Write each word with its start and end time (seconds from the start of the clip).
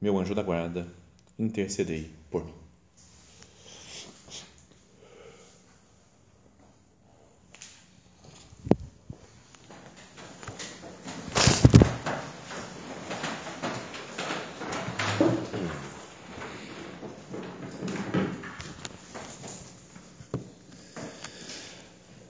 meu 0.00 0.18
anjo 0.18 0.34
da 0.34 0.42
guarda, 0.42 0.86
intercedei 1.38 2.10
por 2.30 2.44
mim. 2.44 2.54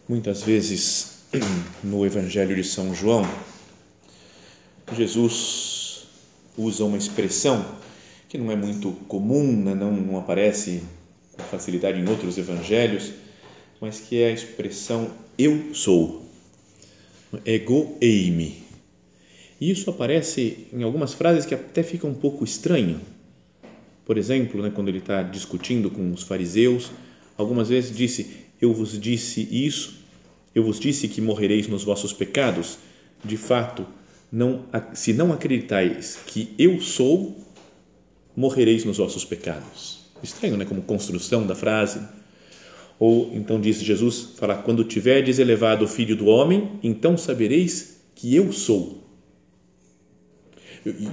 Muitas 0.08 0.42
vezes 0.42 1.18
no 1.84 2.06
Evangelho 2.06 2.56
de 2.56 2.64
São 2.64 2.94
João, 2.94 3.22
Jesus 4.96 5.67
usa 6.58 6.84
uma 6.84 6.98
expressão 6.98 7.64
que 8.28 8.36
não 8.36 8.52
é 8.52 8.56
muito 8.56 8.90
comum, 9.08 9.64
né? 9.64 9.74
não, 9.74 9.92
não 9.92 10.18
aparece 10.18 10.82
com 11.32 11.42
facilidade 11.44 11.98
em 11.98 12.08
outros 12.08 12.36
evangelhos, 12.36 13.12
mas 13.80 14.00
que 14.00 14.20
é 14.20 14.28
a 14.28 14.32
expressão 14.32 15.10
eu 15.38 15.74
sou, 15.74 16.26
ego 17.46 17.96
eimi. 18.00 18.62
E 19.60 19.70
isso 19.70 19.88
aparece 19.88 20.66
em 20.72 20.82
algumas 20.82 21.14
frases 21.14 21.46
que 21.46 21.54
até 21.54 21.82
fica 21.82 22.06
um 22.06 22.14
pouco 22.14 22.44
estranho. 22.44 23.00
Por 24.04 24.18
exemplo, 24.18 24.62
né, 24.62 24.70
quando 24.74 24.88
ele 24.88 24.98
está 24.98 25.22
discutindo 25.22 25.90
com 25.90 26.12
os 26.12 26.22
fariseus, 26.22 26.90
algumas 27.36 27.68
vezes 27.68 27.96
disse: 27.96 28.30
Eu 28.60 28.72
vos 28.72 28.98
disse 28.98 29.48
isso, 29.50 29.98
eu 30.54 30.62
vos 30.62 30.78
disse 30.78 31.08
que 31.08 31.20
morrereis 31.20 31.66
nos 31.66 31.84
vossos 31.84 32.12
pecados. 32.12 32.78
De 33.24 33.36
fato, 33.36 33.84
não, 34.30 34.64
se 34.92 35.12
não 35.12 35.32
acreditais 35.32 36.18
que 36.26 36.54
eu 36.58 36.80
sou, 36.80 37.36
morrereis 38.36 38.84
nos 38.84 38.98
vossos 38.98 39.24
pecados. 39.24 40.06
Estranho, 40.22 40.56
né? 40.56 40.64
Como 40.64 40.82
construção 40.82 41.46
da 41.46 41.54
frase. 41.54 42.00
Ou 42.98 43.30
então 43.34 43.60
diz 43.60 43.80
Jesus, 43.80 44.34
fala, 44.36 44.56
quando 44.56 44.84
tiverdes 44.84 45.38
elevado 45.38 45.84
o 45.84 45.88
Filho 45.88 46.16
do 46.16 46.26
Homem, 46.26 46.78
então 46.82 47.16
sabereis 47.16 48.00
que 48.14 48.34
eu 48.34 48.52
sou. 48.52 49.04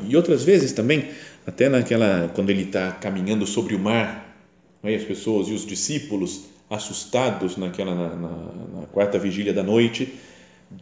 E 0.08 0.16
outras 0.16 0.44
vezes 0.44 0.72
também, 0.72 1.10
até 1.46 1.70
naquela, 1.70 2.32
quando 2.34 2.50
ele 2.50 2.64
está 2.64 2.92
caminhando 2.92 3.46
sobre 3.46 3.76
o 3.76 3.80
mar, 3.80 4.36
aí 4.82 4.96
as 4.96 5.04
pessoas 5.04 5.48
e 5.48 5.54
os 5.54 5.66
discípulos 5.66 6.46
assustados 6.70 7.58
naquela 7.58 7.94
na, 7.94 8.16
na, 8.16 8.30
na 8.80 8.88
quarta 8.88 9.20
vigília 9.20 9.54
da 9.54 9.62
noite, 9.62 10.14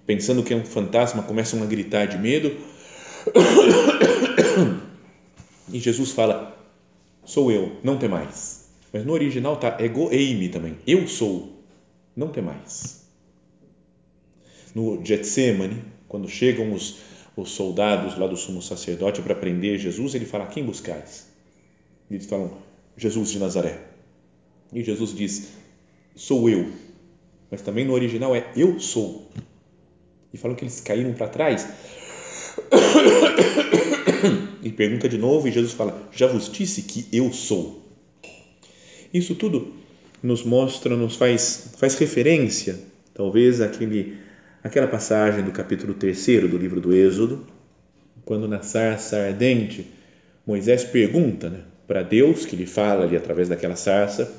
pensando 0.05 0.43
que 0.43 0.53
é 0.53 0.57
um 0.57 0.65
fantasma, 0.65 1.23
começam 1.23 1.61
a 1.61 1.65
gritar 1.65 2.05
de 2.05 2.17
medo. 2.17 2.55
E 5.71 5.79
Jesus 5.79 6.11
fala: 6.11 6.55
Sou 7.25 7.51
eu, 7.51 7.77
não 7.83 7.97
tem 7.97 8.09
mais. 8.09 8.69
Mas 8.91 9.05
no 9.05 9.13
original 9.13 9.55
está 9.55 9.77
ego 9.79 10.11
eimi 10.11 10.49
também. 10.49 10.77
Eu 10.85 11.07
sou, 11.07 11.63
não 12.15 12.27
tem 12.27 12.43
mais. 12.43 13.07
No 14.75 15.03
Getsemane, 15.03 15.83
quando 16.07 16.29
chegam 16.29 16.73
os, 16.73 16.99
os 17.35 17.51
soldados 17.51 18.17
lá 18.17 18.27
do 18.27 18.37
sumo 18.37 18.61
sacerdote 18.61 19.21
para 19.21 19.35
prender 19.35 19.79
Jesus, 19.79 20.13
ele 20.13 20.25
fala: 20.25 20.45
Quem 20.45 20.63
buscais? 20.63 21.27
Eles 22.11 22.25
falam: 22.25 22.57
Jesus 22.95 23.31
de 23.31 23.39
Nazaré. 23.39 23.81
E 24.71 24.83
Jesus 24.83 25.15
diz: 25.15 25.53
Sou 26.15 26.49
eu. 26.49 26.71
Mas 27.49 27.61
também 27.61 27.85
no 27.85 27.93
original 27.93 28.35
é 28.35 28.51
Eu 28.55 28.79
sou 28.79 29.29
e 30.33 30.37
falam 30.37 30.55
que 30.55 30.63
eles 30.63 30.79
caíram 30.81 31.13
para 31.13 31.27
trás. 31.27 31.67
E 34.63 34.71
pergunta 34.71 35.09
de 35.09 35.17
novo, 35.17 35.45
e 35.45 35.51
Jesus 35.51 35.73
fala: 35.73 36.07
Já 36.13 36.25
vos 36.25 36.49
disse 36.49 36.83
que 36.83 37.05
eu 37.11 37.33
sou. 37.33 37.83
Isso 39.13 39.35
tudo 39.35 39.73
nos 40.23 40.43
mostra, 40.45 40.95
nos 40.95 41.17
faz, 41.17 41.73
faz 41.77 41.95
referência, 41.95 42.79
talvez, 43.13 43.59
àquele, 43.59 44.17
àquela 44.63 44.87
passagem 44.87 45.43
do 45.43 45.51
capítulo 45.51 45.93
3 45.93 46.49
do 46.49 46.57
livro 46.57 46.79
do 46.79 46.95
Êxodo, 46.95 47.45
quando 48.23 48.47
na 48.47 48.61
sarça 48.61 49.17
ardente 49.17 49.85
Moisés 50.47 50.85
pergunta 50.85 51.49
né, 51.49 51.59
para 51.85 52.01
Deus, 52.01 52.45
que 52.45 52.55
lhe 52.55 52.65
fala 52.65 53.03
ali 53.03 53.17
através 53.17 53.49
daquela 53.49 53.75
sarça, 53.75 54.31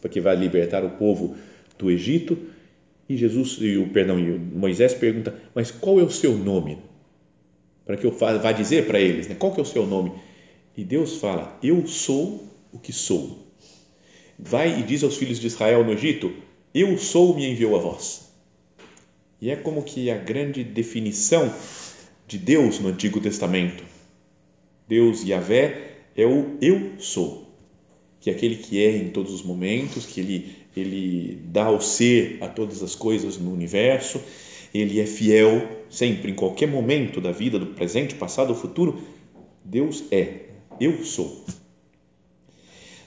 porque 0.00 0.20
vai 0.20 0.36
libertar 0.36 0.84
o 0.84 0.90
povo 0.90 1.36
do 1.78 1.90
Egito, 1.90 2.38
e 3.08 3.16
Jesus, 3.16 3.58
e 3.60 3.76
o 3.76 3.88
perdão, 3.88 4.18
e 4.18 4.38
Moisés 4.38 4.94
pergunta: 4.94 5.34
Mas 5.54 5.70
qual 5.70 6.00
é 6.00 6.02
o 6.02 6.10
seu 6.10 6.36
nome? 6.36 6.78
Para 7.84 7.96
que 7.96 8.06
eu 8.06 8.10
vá 8.10 8.52
dizer 8.52 8.86
para 8.86 8.98
eles, 8.98 9.28
né? 9.28 9.34
Qual 9.34 9.52
que 9.52 9.60
é 9.60 9.62
o 9.62 9.66
seu 9.66 9.86
nome? 9.86 10.12
E 10.76 10.82
Deus 10.82 11.16
fala: 11.16 11.58
Eu 11.62 11.86
sou 11.86 12.48
o 12.72 12.78
que 12.78 12.92
sou. 12.92 13.44
Vai 14.38 14.80
e 14.80 14.82
diz 14.82 15.04
aos 15.04 15.16
filhos 15.16 15.38
de 15.38 15.46
Israel 15.46 15.84
no 15.84 15.92
Egito: 15.92 16.32
Eu 16.74 16.96
sou 16.96 17.34
me 17.34 17.46
enviou 17.46 17.76
a 17.76 17.78
vós. 17.78 18.32
E 19.40 19.50
é 19.50 19.56
como 19.56 19.82
que 19.82 20.10
a 20.10 20.16
grande 20.16 20.64
definição 20.64 21.52
de 22.26 22.38
Deus 22.38 22.80
no 22.80 22.88
Antigo 22.88 23.20
Testamento. 23.20 23.84
Deus 24.88 25.22
Yahvé 25.22 25.98
é 26.16 26.24
o 26.24 26.56
eu 26.60 26.92
sou, 26.98 27.54
que 28.20 28.30
é 28.30 28.32
aquele 28.32 28.56
que 28.56 28.82
é 28.82 28.96
em 28.96 29.10
todos 29.10 29.32
os 29.32 29.42
momentos, 29.42 30.06
que 30.06 30.20
ele 30.20 30.63
ele 30.76 31.40
dá 31.46 31.70
o 31.70 31.80
ser 31.80 32.38
a 32.40 32.48
todas 32.48 32.82
as 32.82 32.94
coisas 32.94 33.38
no 33.38 33.52
universo, 33.52 34.20
ele 34.72 35.00
é 35.00 35.06
fiel 35.06 35.68
sempre, 35.88 36.32
em 36.32 36.34
qualquer 36.34 36.66
momento 36.66 37.20
da 37.20 37.30
vida, 37.30 37.58
do 37.58 37.66
presente, 37.66 38.14
passado 38.14 38.50
ou 38.50 38.56
futuro. 38.56 39.00
Deus 39.64 40.04
é, 40.10 40.46
eu 40.80 41.04
sou. 41.04 41.44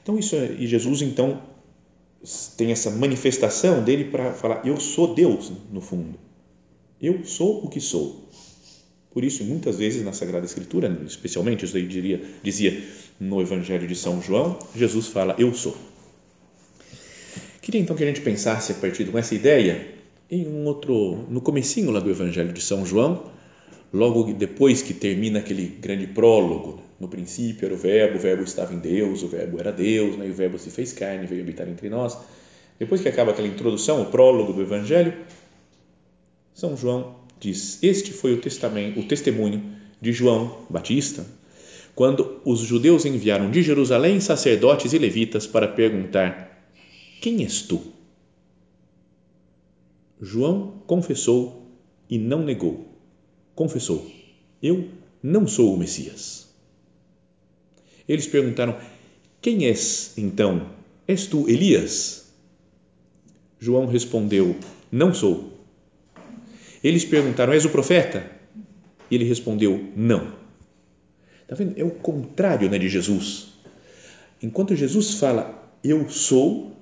Então, 0.01 0.17
isso 0.17 0.35
é, 0.35 0.53
e 0.53 0.65
Jesus, 0.65 1.01
então, 1.01 1.41
tem 2.55 2.71
essa 2.71 2.89
manifestação 2.89 3.83
dele 3.83 4.05
para 4.05 4.33
falar: 4.33 4.65
eu 4.65 4.79
sou 4.79 5.13
Deus, 5.13 5.51
no 5.71 5.81
fundo. 5.81 6.17
Eu 7.01 7.25
sou 7.25 7.65
o 7.65 7.69
que 7.69 7.79
sou. 7.79 8.27
Por 9.11 9.23
isso, 9.23 9.43
muitas 9.43 9.77
vezes 9.77 10.03
na 10.03 10.13
Sagrada 10.13 10.45
Escritura, 10.45 10.87
especialmente, 11.05 11.65
isso 11.65 11.75
aí 11.75 11.85
diria, 11.85 12.21
dizia 12.41 12.83
no 13.19 13.41
Evangelho 13.41 13.87
de 13.87 13.95
São 13.95 14.21
João, 14.21 14.57
Jesus 14.75 15.07
fala: 15.07 15.35
Eu 15.37 15.53
sou. 15.53 15.75
Queria 17.67 17.81
então 17.81 17.97
que 17.97 18.03
a 18.03 18.07
gente 18.07 18.21
pensasse 18.21 18.71
a 18.71 18.75
partir 18.75 19.03
de 19.03 19.17
essa 19.17 19.35
ideia 19.35 19.89
em 20.31 20.47
um 20.47 20.63
outro, 20.67 21.25
no 21.29 21.41
comecinho 21.41 21.91
lá 21.91 21.99
do 21.99 22.09
Evangelho 22.09 22.53
de 22.53 22.61
São 22.61 22.85
João, 22.85 23.29
logo 23.91 24.31
depois 24.31 24.81
que 24.81 24.93
termina 24.93 25.39
aquele 25.39 25.67
grande 25.67 26.07
prólogo, 26.07 26.81
no 26.97 27.09
princípio 27.09 27.65
era 27.65 27.75
o 27.75 27.77
verbo, 27.77 28.15
o 28.15 28.21
verbo 28.21 28.43
estava 28.43 28.73
em 28.73 28.79
Deus, 28.79 29.21
o 29.21 29.27
verbo 29.27 29.59
era 29.59 29.73
Deus, 29.73 30.15
né, 30.15 30.27
e 30.27 30.29
o 30.29 30.33
verbo 30.33 30.57
se 30.57 30.69
fez 30.69 30.93
carne, 30.93 31.27
veio 31.27 31.41
habitar 31.41 31.67
entre 31.67 31.89
nós. 31.89 32.17
Depois 32.79 33.01
que 33.01 33.09
acaba 33.09 33.31
aquela 33.31 33.49
introdução, 33.49 34.01
o 34.01 34.05
prólogo 34.05 34.53
do 34.53 34.61
Evangelho, 34.61 35.13
São 36.53 36.77
João 36.77 37.17
diz: 37.37 37.83
Este 37.83 38.13
foi 38.13 38.31
o, 38.31 38.37
testamento, 38.39 38.97
o 38.97 39.03
testemunho 39.03 39.61
de 39.99 40.13
João 40.13 40.59
Batista, 40.69 41.25
quando 41.93 42.39
os 42.45 42.61
judeus 42.61 43.03
enviaram 43.03 43.51
de 43.51 43.61
Jerusalém 43.61 44.21
sacerdotes 44.21 44.93
e 44.93 44.97
levitas 44.97 45.45
para 45.45 45.67
perguntar 45.67 46.46
quem 47.21 47.43
és 47.43 47.61
tu? 47.61 47.81
João 50.21 50.81
confessou 50.87 51.67
e 52.09 52.17
não 52.17 52.43
negou. 52.43 52.87
Confessou: 53.55 54.09
Eu 54.61 54.89
não 55.21 55.47
sou 55.47 55.73
o 55.73 55.77
Messias. 55.77 56.47
Eles 58.07 58.27
perguntaram: 58.27 58.77
Quem 59.41 59.65
és 59.65 60.13
então? 60.17 60.69
És 61.07 61.27
tu 61.27 61.49
Elias? 61.49 62.31
João 63.59 63.85
respondeu: 63.85 64.55
Não 64.91 65.13
sou. 65.13 65.53
Eles 66.83 67.05
perguntaram: 67.05 67.53
És 67.53 67.65
o 67.65 67.69
profeta? 67.69 68.29
E 69.09 69.15
ele 69.15 69.25
respondeu: 69.25 69.91
Não. 69.95 70.33
Está 71.41 71.55
vendo? 71.55 71.77
É 71.77 71.83
o 71.83 71.91
contrário 71.91 72.69
né, 72.69 72.77
de 72.77 72.89
Jesus. 72.89 73.53
Enquanto 74.41 74.75
Jesus 74.75 75.15
fala, 75.15 75.71
Eu 75.83 76.09
sou, 76.09 76.75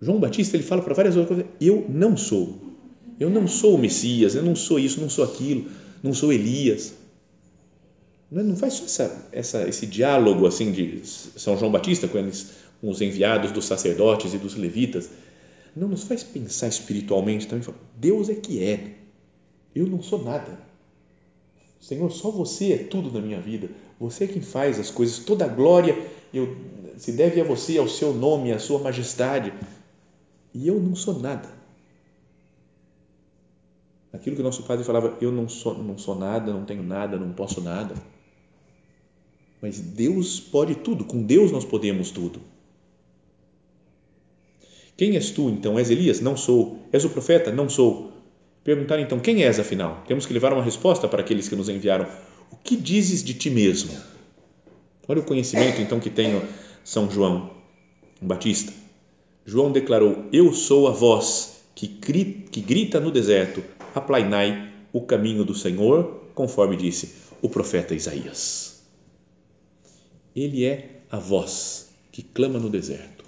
João 0.00 0.20
Batista 0.20 0.56
ele 0.56 0.62
fala 0.62 0.82
para 0.82 0.94
várias 0.94 1.16
outras 1.16 1.38
coisas: 1.38 1.54
eu 1.60 1.86
não 1.88 2.16
sou, 2.16 2.58
eu 3.18 3.28
não 3.28 3.46
sou 3.48 3.74
o 3.74 3.78
Messias, 3.78 4.34
eu 4.34 4.42
não 4.42 4.54
sou 4.54 4.78
isso, 4.78 5.00
não 5.00 5.10
sou 5.10 5.24
aquilo, 5.24 5.70
não 6.02 6.14
sou 6.14 6.32
Elias. 6.32 6.94
não 8.30 8.56
faz 8.56 8.74
só 8.74 8.84
essa, 8.84 9.28
essa, 9.32 9.68
esse 9.68 9.86
diálogo 9.86 10.46
assim 10.46 10.70
de 10.70 11.00
São 11.04 11.56
João 11.56 11.72
Batista 11.72 12.06
com, 12.06 12.18
eles, 12.18 12.50
com 12.80 12.88
os 12.88 13.00
enviados 13.00 13.50
dos 13.50 13.64
sacerdotes 13.64 14.34
e 14.34 14.38
dos 14.38 14.54
levitas, 14.54 15.10
não 15.74 15.88
nos 15.88 16.04
faz 16.04 16.22
pensar 16.22 16.68
espiritualmente 16.68 17.46
também, 17.46 17.66
Deus 17.96 18.28
é 18.28 18.34
que 18.34 18.62
é, 18.62 18.94
eu 19.74 19.86
não 19.86 20.02
sou 20.02 20.24
nada, 20.24 20.68
Senhor, 21.80 22.10
só 22.10 22.30
você 22.30 22.72
é 22.72 22.78
tudo 22.78 23.12
na 23.12 23.20
minha 23.20 23.40
vida, 23.40 23.70
você 23.98 24.24
é 24.24 24.26
quem 24.26 24.42
faz 24.42 24.78
as 24.78 24.90
coisas, 24.90 25.18
toda 25.18 25.44
a 25.44 25.48
glória 25.48 25.96
eu, 26.32 26.56
se 26.96 27.12
deve 27.12 27.40
a 27.40 27.44
você, 27.44 27.78
ao 27.78 27.88
seu 27.88 28.12
nome, 28.12 28.52
à 28.52 28.58
sua 28.58 28.78
majestade, 28.80 29.52
e 30.54 30.66
eu 30.66 30.80
não 30.80 30.94
sou 30.94 31.18
nada. 31.18 31.48
Aquilo 34.12 34.36
que 34.36 34.42
nosso 34.42 34.62
padre 34.62 34.84
falava, 34.84 35.16
eu 35.20 35.30
não 35.30 35.48
sou, 35.48 35.76
não 35.76 35.98
sou 35.98 36.14
nada, 36.14 36.52
não 36.52 36.64
tenho 36.64 36.82
nada, 36.82 37.18
não 37.18 37.32
posso 37.32 37.60
nada 37.60 37.94
mas 39.60 39.80
Deus 39.80 40.40
pode 40.40 40.76
tudo, 40.76 41.04
com 41.04 41.22
Deus 41.22 41.50
nós 41.50 41.64
podemos 41.64 42.10
tudo. 42.10 42.40
Quem 44.96 45.14
és 45.14 45.30
tu 45.30 45.48
então? 45.48 45.78
És 45.78 45.90
Elias? 45.90 46.20
Não 46.20 46.36
sou. 46.36 46.78
És 46.92 47.04
o 47.04 47.10
profeta? 47.10 47.52
Não 47.52 47.68
sou. 47.68 48.12
Perguntar 48.64 48.98
então, 49.00 49.20
quem 49.20 49.44
és 49.44 49.58
afinal? 49.58 50.02
Temos 50.06 50.26
que 50.26 50.32
levar 50.32 50.52
uma 50.52 50.62
resposta 50.62 51.06
para 51.06 51.20
aqueles 51.20 51.48
que 51.48 51.56
nos 51.56 51.68
enviaram. 51.68 52.06
O 52.50 52.56
que 52.56 52.76
dizes 52.76 53.22
de 53.22 53.34
ti 53.34 53.50
mesmo? 53.50 53.92
Olha 55.06 55.20
o 55.20 55.24
conhecimento 55.24 55.80
então 55.80 56.00
que 56.00 56.10
tem 56.10 56.40
São 56.84 57.10
João 57.10 57.50
Batista. 58.20 58.72
João 59.48 59.72
declarou: 59.72 60.26
Eu 60.30 60.52
sou 60.52 60.86
a 60.88 60.90
voz 60.90 61.62
que, 61.74 61.86
grita 61.86 63.00
no 63.00 63.10
deserto, 63.10 63.64
aplainai 63.94 64.70
o 64.92 65.00
caminho 65.00 65.42
do 65.42 65.54
Senhor, 65.54 66.20
conforme 66.34 66.76
disse 66.76 67.14
o 67.40 67.48
profeta 67.48 67.94
Isaías. 67.94 68.82
Ele 70.36 70.66
é 70.66 71.00
a 71.10 71.18
voz 71.18 71.88
que 72.12 72.22
clama 72.22 72.58
no 72.58 72.68
deserto, 72.68 73.24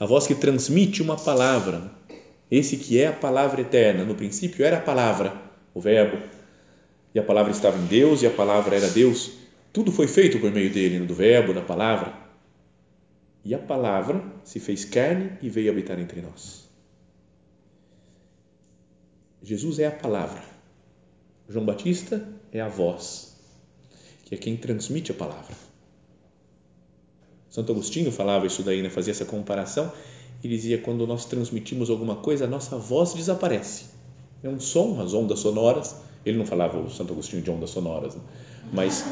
a 0.00 0.06
voz 0.06 0.26
que 0.26 0.34
transmite 0.34 1.02
uma 1.02 1.16
palavra. 1.16 1.92
Esse 2.50 2.78
que 2.78 2.98
é 2.98 3.08
a 3.08 3.12
palavra 3.12 3.60
eterna, 3.60 4.02
no 4.02 4.14
princípio 4.14 4.64
era 4.64 4.78
a 4.78 4.80
palavra, 4.80 5.34
o 5.74 5.80
Verbo, 5.80 6.16
e 7.14 7.18
a 7.18 7.22
palavra 7.22 7.52
estava 7.52 7.76
em 7.76 7.84
Deus 7.84 8.22
e 8.22 8.26
a 8.26 8.30
palavra 8.30 8.74
era 8.74 8.88
Deus. 8.88 9.32
Tudo 9.74 9.92
foi 9.92 10.08
feito 10.08 10.38
por 10.38 10.50
meio 10.50 10.72
dele, 10.72 11.00
do 11.00 11.14
Verbo, 11.14 11.52
da 11.52 11.60
palavra. 11.60 12.25
E 13.46 13.54
a 13.54 13.60
palavra 13.60 14.24
se 14.42 14.58
fez 14.58 14.84
carne 14.84 15.38
e 15.40 15.48
veio 15.48 15.70
habitar 15.70 16.00
entre 16.00 16.20
nós. 16.20 16.68
Jesus 19.40 19.78
é 19.78 19.86
a 19.86 19.90
palavra. 19.92 20.42
João 21.48 21.64
Batista 21.64 22.28
é 22.50 22.60
a 22.60 22.66
voz, 22.66 23.36
que 24.24 24.34
é 24.34 24.38
quem 24.38 24.56
transmite 24.56 25.12
a 25.12 25.14
palavra. 25.14 25.54
Santo 27.48 27.70
Agostinho 27.70 28.10
falava 28.10 28.48
isso 28.48 28.64
daí, 28.64 28.82
né? 28.82 28.90
fazia 28.90 29.12
essa 29.12 29.24
comparação 29.24 29.92
e 30.42 30.48
dizia 30.48 30.78
quando 30.78 31.06
nós 31.06 31.24
transmitimos 31.24 31.88
alguma 31.88 32.16
coisa, 32.16 32.46
a 32.46 32.48
nossa 32.48 32.76
voz 32.76 33.14
desaparece. 33.14 33.84
É 34.42 34.48
um 34.48 34.58
som, 34.58 35.00
as 35.00 35.14
ondas 35.14 35.38
sonoras. 35.38 35.94
Ele 36.24 36.36
não 36.36 36.46
falava 36.46 36.80
o 36.80 36.90
Santo 36.90 37.12
Agostinho 37.12 37.42
de 37.42 37.50
ondas 37.52 37.70
sonoras, 37.70 38.16
né? 38.16 38.22
mas 38.72 39.04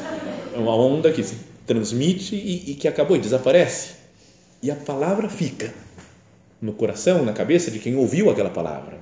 é 0.53 0.57
uma 0.57 0.75
onda 0.75 1.09
que 1.13 1.23
se 1.23 1.37
transmite 1.65 2.35
e, 2.35 2.71
e 2.71 2.75
que 2.75 2.85
acabou 2.85 3.15
e 3.15 3.19
desaparece. 3.21 4.04
E 4.61 4.71
a 4.71 4.75
palavra 4.75 5.29
fica 5.29 5.73
no 6.61 6.73
coração, 6.73 7.23
na 7.23 7.33
cabeça 7.33 7.69
de 7.69 7.79
quem 7.79 7.95
ouviu 7.95 8.29
aquela 8.29 8.49
palavra. 8.49 8.99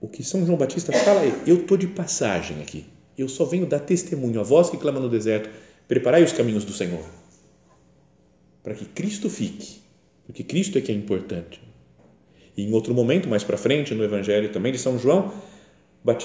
O 0.00 0.08
que 0.08 0.22
São 0.22 0.44
João 0.44 0.58
Batista 0.58 0.92
fala 0.92 1.24
é: 1.24 1.32
eu 1.46 1.60
estou 1.60 1.76
de 1.76 1.86
passagem 1.86 2.60
aqui, 2.60 2.86
eu 3.16 3.28
só 3.28 3.44
venho 3.44 3.66
dar 3.66 3.80
testemunho, 3.80 4.40
a 4.40 4.44
voz 4.44 4.70
que 4.70 4.76
clama 4.76 5.00
no 5.00 5.08
deserto, 5.08 5.48
Preparai 5.88 6.22
os 6.22 6.32
caminhos 6.34 6.66
do 6.66 6.72
Senhor, 6.74 7.02
para 8.62 8.74
que 8.74 8.84
Cristo 8.84 9.30
fique, 9.30 9.78
porque 10.26 10.44
Cristo 10.44 10.76
é 10.76 10.82
que 10.82 10.92
é 10.92 10.94
importante. 10.94 11.62
E 12.54 12.62
em 12.62 12.74
outro 12.74 12.92
momento, 12.92 13.26
mais 13.26 13.42
para 13.42 13.56
frente, 13.56 13.94
no 13.94 14.04
Evangelho 14.04 14.52
também 14.52 14.70
de 14.70 14.78
São 14.78 14.98
João, 14.98 15.32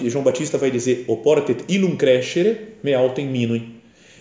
João 0.08 0.22
Batista 0.22 0.58
vai 0.58 0.70
dizer: 0.70 1.06
Oportet 1.08 1.64
ilum 1.70 1.96
crescere, 1.96 2.76
me 2.84 2.94
autem 2.94 3.26
minui. 3.26 3.76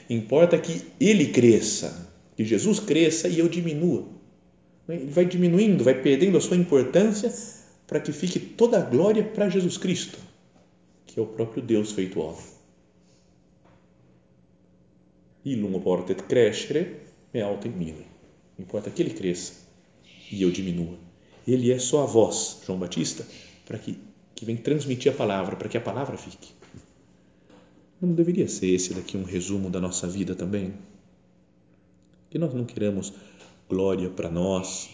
Importa 0.08 0.56
que 0.56 0.80
ele 1.00 1.26
cresça, 1.26 2.11
que 2.36 2.44
Jesus 2.44 2.80
cresça 2.80 3.28
e 3.28 3.38
eu 3.38 3.48
diminua. 3.48 4.06
Ele 4.88 5.10
vai 5.10 5.24
diminuindo, 5.24 5.84
vai 5.84 6.00
perdendo 6.00 6.36
a 6.36 6.40
sua 6.40 6.56
importância 6.56 7.32
para 7.86 8.00
que 8.00 8.12
fique 8.12 8.38
toda 8.38 8.78
a 8.78 8.82
glória 8.82 9.22
para 9.22 9.48
Jesus 9.48 9.76
Cristo, 9.76 10.18
que 11.06 11.18
é 11.18 11.22
o 11.22 11.26
próprio 11.26 11.62
Deus 11.62 11.92
feito 11.92 12.20
homem 12.20 12.52
illum 15.44 15.80
portet 15.80 16.22
crescere, 16.22 17.00
me 17.32 17.42
autem 17.42 17.72
mine. 17.72 18.06
Importa 18.58 18.90
que 18.90 19.02
ele 19.02 19.10
cresça 19.10 19.54
e 20.30 20.42
eu 20.42 20.50
diminua. 20.50 20.96
Ele 21.46 21.72
é 21.72 21.78
só 21.78 22.02
a 22.02 22.06
voz, 22.06 22.60
João 22.64 22.78
Batista, 22.78 23.26
para 23.66 23.78
que, 23.78 23.98
que 24.34 24.44
vem 24.44 24.56
transmitir 24.56 25.12
a 25.12 25.14
palavra, 25.14 25.56
para 25.56 25.68
que 25.68 25.76
a 25.76 25.80
palavra 25.80 26.16
fique. 26.16 26.52
Não 28.00 28.12
deveria 28.12 28.48
ser 28.48 28.68
esse 28.68 28.94
daqui 28.94 29.16
um 29.16 29.24
resumo 29.24 29.70
da 29.70 29.80
nossa 29.80 30.06
vida 30.06 30.34
também? 30.34 30.74
Que 32.32 32.38
nós 32.38 32.54
não 32.54 32.64
queremos 32.64 33.12
glória 33.68 34.08
para 34.08 34.30
nós, 34.30 34.88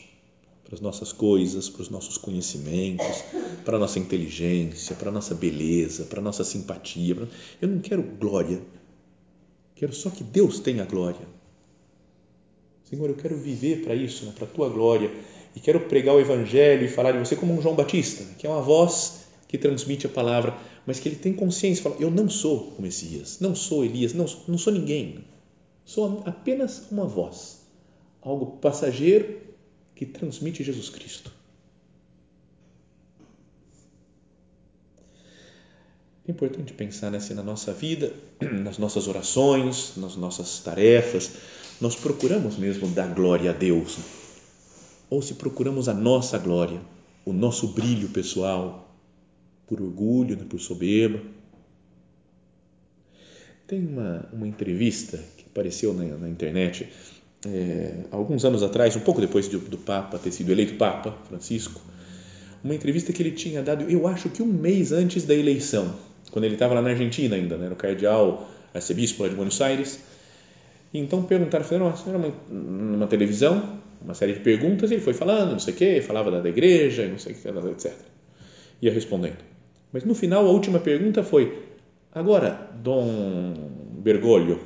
para 0.64 0.75
as 0.75 0.81
nossas 0.81 1.12
coisas, 1.12 1.69
para 1.69 1.82
os 1.82 1.88
nossos 1.88 2.19
conhecimentos, 2.19 3.23
para 3.64 3.76
a 3.76 3.81
nossa 3.81 3.99
inteligência, 3.99 4.96
para 4.96 5.08
a 5.08 5.12
nossa 5.12 5.35
beleza, 5.35 6.05
para 6.05 6.19
a 6.19 6.23
nossa 6.23 6.43
simpatia. 6.43 7.17
Eu 7.62 7.69
não 7.69 7.79
quero 7.79 8.02
glória 8.02 8.61
Quero 9.79 9.94
só 9.94 10.11
que 10.11 10.25
Deus 10.25 10.58
tenha 10.58 10.85
glória. 10.85 11.25
Senhor, 12.82 13.08
eu 13.08 13.14
quero 13.14 13.38
viver 13.38 13.85
para 13.85 13.94
isso, 13.94 14.26
né, 14.26 14.32
para 14.35 14.44
a 14.44 14.50
tua 14.50 14.69
glória. 14.69 15.08
E 15.55 15.61
quero 15.61 15.79
pregar 15.82 16.17
o 16.17 16.20
Evangelho 16.20 16.85
e 16.85 16.88
falar 16.88 17.12
de 17.12 17.19
você 17.20 17.37
como 17.37 17.55
um 17.55 17.62
João 17.62 17.76
Batista, 17.76 18.25
que 18.37 18.44
é 18.44 18.50
uma 18.50 18.61
voz 18.61 19.29
que 19.46 19.56
transmite 19.56 20.05
a 20.05 20.08
palavra, 20.08 20.58
mas 20.85 20.99
que 20.99 21.08
ele 21.08 21.14
tem 21.14 21.32
consciência, 21.32 21.85
fala, 21.85 21.94
eu 22.00 22.11
não 22.11 22.29
sou 22.29 22.75
o 22.76 22.82
Messias, 22.82 23.38
não 23.40 23.55
sou 23.55 23.85
Elias, 23.85 24.12
não, 24.12 24.26
não 24.49 24.58
sou 24.58 24.73
ninguém, 24.73 25.25
sou 25.88 26.23
apenas 26.26 26.90
uma 26.90 27.06
voz, 27.06 27.62
algo 28.20 28.58
passageiro 28.58 29.40
que 29.94 30.05
transmite 30.05 30.62
Jesus 30.62 30.90
Cristo. 30.90 31.32
É 36.26 36.30
importante 36.30 36.75
pensar 36.75 37.11
né, 37.11 37.18
na 37.35 37.42
nossa 37.42 37.73
vida, 37.73 38.12
nas 38.62 38.76
nossas 38.76 39.09
orações, 39.09 39.97
nas 39.97 40.14
nossas 40.14 40.59
tarefas, 40.59 41.30
nós 41.80 41.97
procuramos 41.97 42.59
mesmo 42.59 42.87
dar 42.88 43.14
glória 43.14 43.49
a 43.50 43.54
Deus, 43.54 43.97
ou 45.09 45.23
se 45.23 45.37
procuramos 45.37 45.88
a 45.88 45.95
nossa 45.95 46.37
glória, 46.37 46.83
o 47.25 47.33
nosso 47.33 47.68
brilho 47.68 48.11
pessoal, 48.11 48.95
por 49.66 49.80
orgulho, 49.80 50.37
né, 50.37 50.45
por 50.47 50.61
soberba. 50.61 51.38
Tem 53.68 53.87
uma, 53.87 54.28
uma 54.32 54.48
entrevista 54.48 55.18
que 55.37 55.44
apareceu 55.48 55.94
na, 55.94 56.04
na 56.16 56.28
internet 56.28 56.88
é, 57.46 58.06
alguns 58.10 58.44
anos 58.44 58.64
atrás, 58.64 58.96
um 58.96 59.00
pouco 59.00 59.20
depois 59.20 59.46
do, 59.46 59.60
do 59.60 59.78
Papa 59.78 60.18
ter 60.18 60.32
sido 60.32 60.50
eleito 60.50 60.75
Papa 60.75 61.16
Francisco, 61.28 61.80
uma 62.64 62.75
entrevista 62.75 63.12
que 63.12 63.22
ele 63.22 63.30
tinha 63.30 63.62
dado, 63.62 63.88
eu 63.88 64.08
acho 64.08 64.28
que 64.30 64.42
um 64.42 64.46
mês 64.46 64.90
antes 64.90 65.25
da 65.25 65.34
eleição 65.34 65.94
quando 66.30 66.44
ele 66.44 66.54
estava 66.54 66.75
lá 66.75 66.82
na 66.82 66.90
Argentina 66.90 67.37
ainda, 67.37 67.56
né, 67.56 67.68
no 67.68 67.76
cardeal 67.76 68.48
arcebispo 68.75 69.28
de 69.28 69.34
Buenos 69.34 69.60
Aires. 69.60 70.00
Então 70.92 71.22
perguntaram, 71.22 71.64
fizeram 71.64 71.94
uma, 72.06 72.34
uma 72.50 73.06
televisão, 73.06 73.80
uma 74.00 74.14
série 74.14 74.34
de 74.34 74.40
perguntas, 74.40 74.90
e 74.90 74.94
ele 74.94 75.02
foi 75.02 75.14
falando, 75.14 75.52
não 75.52 75.58
sei 75.58 75.75
o 75.75 75.76
quê, 75.76 76.00
falava 76.00 76.30
da, 76.30 76.40
da 76.40 76.48
igreja, 76.48 77.06
não 77.06 77.18
sei 77.18 77.32
o 77.32 77.37
que, 77.37 77.48
etc. 77.70 77.92
Ia 78.80 78.92
respondendo. 78.92 79.38
Mas 79.92 80.04
no 80.04 80.14
final, 80.14 80.46
a 80.46 80.50
última 80.50 80.78
pergunta 80.78 81.22
foi: 81.22 81.62
agora, 82.14 82.70
Dom 82.82 83.54
Bergoglio, 83.98 84.60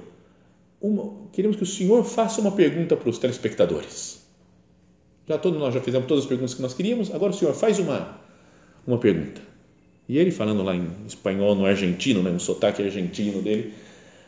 uma, 0.80 1.28
queremos 1.32 1.56
que 1.56 1.62
o 1.62 1.66
senhor 1.66 2.04
faça 2.04 2.40
uma 2.40 2.52
pergunta 2.52 2.96
para 2.96 3.08
os 3.08 3.18
telespectadores. 3.18 4.20
Já 5.28 5.38
todos 5.38 5.58
nós 5.58 5.72
já 5.72 5.80
fizemos 5.80 6.08
todas 6.08 6.24
as 6.24 6.28
perguntas 6.28 6.54
que 6.54 6.62
nós 6.62 6.74
queríamos, 6.74 7.14
agora 7.14 7.32
o 7.32 7.34
senhor 7.34 7.54
faz 7.54 7.78
uma, 7.78 8.18
uma 8.86 8.98
pergunta. 8.98 9.40
E 10.08 10.18
ele 10.18 10.30
falando 10.30 10.62
lá 10.62 10.74
em 10.74 10.90
espanhol, 11.06 11.54
no 11.54 11.64
argentino, 11.64 12.22
né, 12.22 12.30
um 12.30 12.38
sotaque 12.38 12.82
argentino 12.82 13.40
dele, 13.40 13.72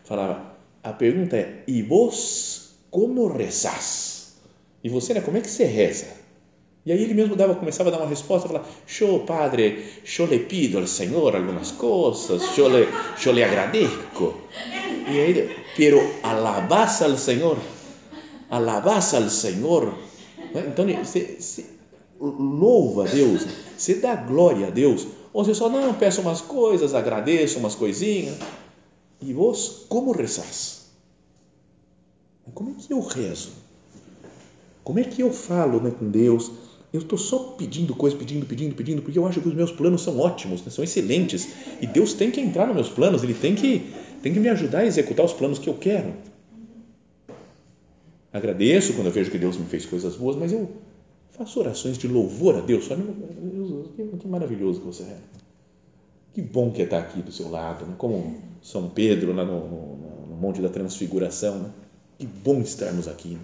falava: 0.05 0.55
a 0.83 0.93
pergunta 0.93 1.37
é: 1.37 1.65
e 1.67 1.83
vos 1.83 2.75
como 2.91 3.27
rezás? 3.27 4.37
E 4.83 4.89
você, 4.89 5.15
né, 5.15 5.21
como 5.21 5.37
é 5.37 5.41
que 5.41 5.51
você 5.51 5.65
reza? 5.65 6.24
E 6.87 6.93
aí 6.93 7.03
ele 7.03 7.15
mesmo 7.15 7.35
dava, 7.35 7.55
começava 7.55 7.89
a 7.89 7.93
dar 7.93 7.99
uma 8.01 8.09
resposta, 8.09 8.49
falava: 8.49 8.67
Yo, 8.87 9.21
padre, 9.21 9.85
yo 10.05 10.27
le 10.27 10.39
pido 10.41 10.79
al 10.79 10.87
Señor 10.87 11.35
algunas 11.35 11.73
cosas, 11.73 12.55
yo 12.57 12.69
le, 12.69 12.87
yo 13.23 13.33
le 13.33 13.45
agradezco. 13.45 14.35
E 15.09 15.21
aí, 15.21 15.57
pero 15.77 16.01
alabás 16.23 17.01
al 17.03 17.17
Señor, 17.17 17.57
alabás 18.51 19.15
al 19.15 19.31
Señor. 19.31 19.95
Então, 20.55 20.87
você, 20.87 21.37
você 21.41 21.65
louva 22.21 23.05
a 23.05 23.09
Deus, 23.09 23.47
você 23.77 23.95
dá 23.95 24.15
glória 24.15 24.69
a 24.69 24.71
Deus 24.71 25.07
ou 25.33 25.45
você 25.45 25.53
só, 25.53 25.69
não, 25.69 25.95
peço 25.95 26.21
umas 26.21 26.41
coisas, 26.41 26.95
agradeço 26.95 27.59
umas 27.59 27.75
coisinhas. 27.75 28.37
e 29.21 29.33
vos 29.33 29.87
como 29.89 30.13
rezás? 30.13 30.85
Como 32.53 32.71
é 32.71 32.75
que 32.75 32.93
eu 32.93 33.01
rezo? 33.01 33.53
Como 34.85 34.99
é 34.99 35.05
que 35.05 35.23
eu 35.23 35.33
falo 35.33 35.81
né, 35.81 35.91
com 35.91 36.11
Deus? 36.11 36.53
Eu 36.95 37.01
estou 37.01 37.19
só 37.19 37.39
pedindo 37.59 37.93
coisa, 37.93 38.17
pedindo, 38.17 38.47
pedindo, 38.47 38.73
pedindo, 38.73 39.03
porque 39.03 39.19
eu 39.19 39.27
acho 39.27 39.41
que 39.41 39.49
os 39.49 39.55
meus 39.55 39.73
planos 39.73 40.03
são 40.03 40.17
ótimos, 40.21 40.63
né, 40.63 40.71
são 40.71 40.85
excelentes. 40.85 41.49
E 41.81 41.89
Deus 41.89 42.15
tem 42.15 42.31
que 42.31 42.41
entrar 42.41 42.67
nos 42.67 42.77
meus 42.77 42.89
planos, 42.89 43.25
Ele 43.25 43.35
tem 43.35 43.57
que, 43.57 43.93
tem 44.23 44.33
que 44.33 44.39
me 44.39 44.49
ajudar 44.49 44.79
a 44.79 44.87
executar 44.87 45.27
os 45.27 45.33
planos 45.33 45.59
que 45.59 45.69
eu 45.69 45.75
quero. 45.75 46.15
Agradeço 48.33 48.93
quando 48.93 49.09
eu 49.09 49.13
vejo 49.13 49.29
que 49.29 49.39
Deus 49.39 49.57
me 49.57 49.67
fez 49.67 49.85
coisas 49.85 50.15
boas, 50.15 50.37
mas 50.37 50.53
eu 50.53 50.71
faço 51.33 51.59
orações 51.59 51.99
de 51.99 52.07
louvor 52.07 52.59
a 52.59 52.61
Deus. 52.61 52.89
Olha, 52.89 53.03
que, 53.97 54.17
que 54.17 54.29
maravilhoso 54.29 54.79
que 54.79 54.87
você 54.87 55.03
é. 55.03 55.19
Que 56.33 56.43
bom 56.43 56.71
que 56.71 56.81
é 56.81 56.85
estar 56.85 57.01
aqui 57.01 57.21
do 57.23 57.33
seu 57.33 57.51
lado, 57.51 57.87
né? 57.87 57.95
como 57.99 58.37
São 58.63 58.89
Pedro 58.89 59.35
lá 59.35 59.45
no, 59.45 59.69
no, 59.69 60.27
no 60.29 60.37
Monte 60.37 60.63
da 60.63 60.69
Transfiguração. 60.69 61.59
Né? 61.59 61.71
Que 62.21 62.27
bom 62.29 62.61
estarmos 62.61 63.09
aqui. 63.09 63.37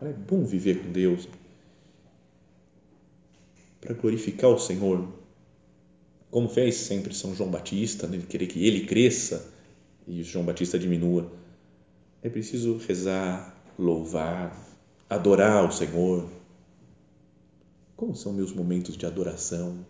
Né? 0.00 0.08
É 0.08 0.12
bom 0.14 0.46
viver 0.46 0.82
com 0.82 0.90
Deus 0.90 1.28
para 3.82 3.94
glorificar 3.94 4.48
o 4.48 4.58
Senhor. 4.58 5.06
Como 6.30 6.48
fez 6.48 6.76
sempre 6.76 7.12
São 7.12 7.34
João 7.34 7.50
Batista, 7.50 8.06
né? 8.06 8.22
querer 8.26 8.46
que 8.46 8.64
ele 8.64 8.86
cresça 8.86 9.52
e 10.06 10.22
João 10.22 10.44
Batista 10.44 10.78
diminua. 10.78 11.30
É 12.22 12.30
preciso 12.30 12.78
rezar, 12.78 13.60
louvar, 13.78 14.56
adorar 15.10 15.68
o 15.68 15.72
Senhor. 15.72 16.30
Como 17.96 18.14
são 18.14 18.32
meus 18.32 18.52
momentos 18.52 18.96
de 18.96 19.04
adoração? 19.04 19.84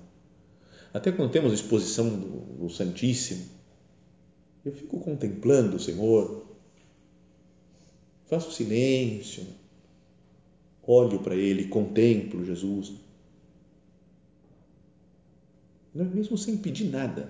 Até 0.92 1.12
quando 1.12 1.30
temos 1.30 1.52
exposição 1.52 2.08
do, 2.08 2.64
do 2.64 2.70
Santíssimo, 2.70 3.44
eu 4.64 4.72
fico 4.72 5.00
contemplando 5.00 5.76
o 5.76 5.80
Senhor, 5.80 6.46
faço 8.26 8.52
silêncio, 8.52 9.44
olho 10.82 11.18
para 11.20 11.34
Ele, 11.34 11.68
contemplo 11.68 12.44
Jesus. 12.44 12.92
É 15.94 16.02
mesmo 16.02 16.36
sem 16.38 16.56
pedir 16.56 16.86
nada. 16.86 17.28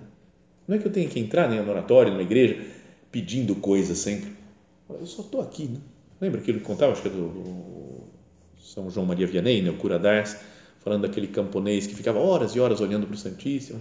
Não 0.66 0.76
é 0.76 0.78
que 0.78 0.86
eu 0.86 0.92
tenha 0.92 1.08
que 1.08 1.18
entrar 1.18 1.48
nem 1.48 1.62
no 1.62 1.70
oratório, 1.70 2.12
numa 2.12 2.22
igreja, 2.22 2.64
pedindo 3.10 3.54
coisas 3.56 3.98
sempre. 3.98 4.32
Eu 4.88 5.06
só 5.06 5.22
estou 5.22 5.40
aqui, 5.40 5.64
né? 5.64 5.80
Lembra 6.20 6.40
aquilo 6.40 6.60
que 6.60 6.64
contava, 6.64 6.92
acho 6.92 7.02
que 7.02 7.08
é 7.08 7.10
do, 7.10 7.28
do 7.28 8.04
São 8.62 8.88
João 8.90 9.06
Maria 9.06 9.26
Vianney, 9.26 9.62
né? 9.62 9.70
o 9.70 9.76
cura 9.76 9.98
d'Ars, 9.98 10.36
falando 10.78 11.02
daquele 11.02 11.26
camponês 11.26 11.86
que 11.86 11.94
ficava 11.94 12.20
horas 12.20 12.54
e 12.54 12.60
horas 12.60 12.80
olhando 12.80 13.06
para 13.06 13.14
o 13.14 13.18
Santíssimo. 13.18 13.80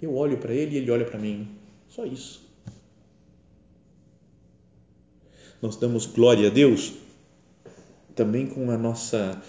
Eu 0.00 0.14
olho 0.14 0.36
para 0.36 0.52
ele 0.52 0.74
e 0.74 0.78
ele 0.78 0.90
olha 0.90 1.04
para 1.04 1.18
mim. 1.18 1.48
Só 1.88 2.04
isso. 2.04 2.46
Nós 5.62 5.76
damos 5.76 6.06
glória 6.06 6.48
a 6.48 6.50
Deus 6.50 6.92
também 8.14 8.46
com 8.48 8.70
a 8.70 8.76
nossa. 8.76 9.40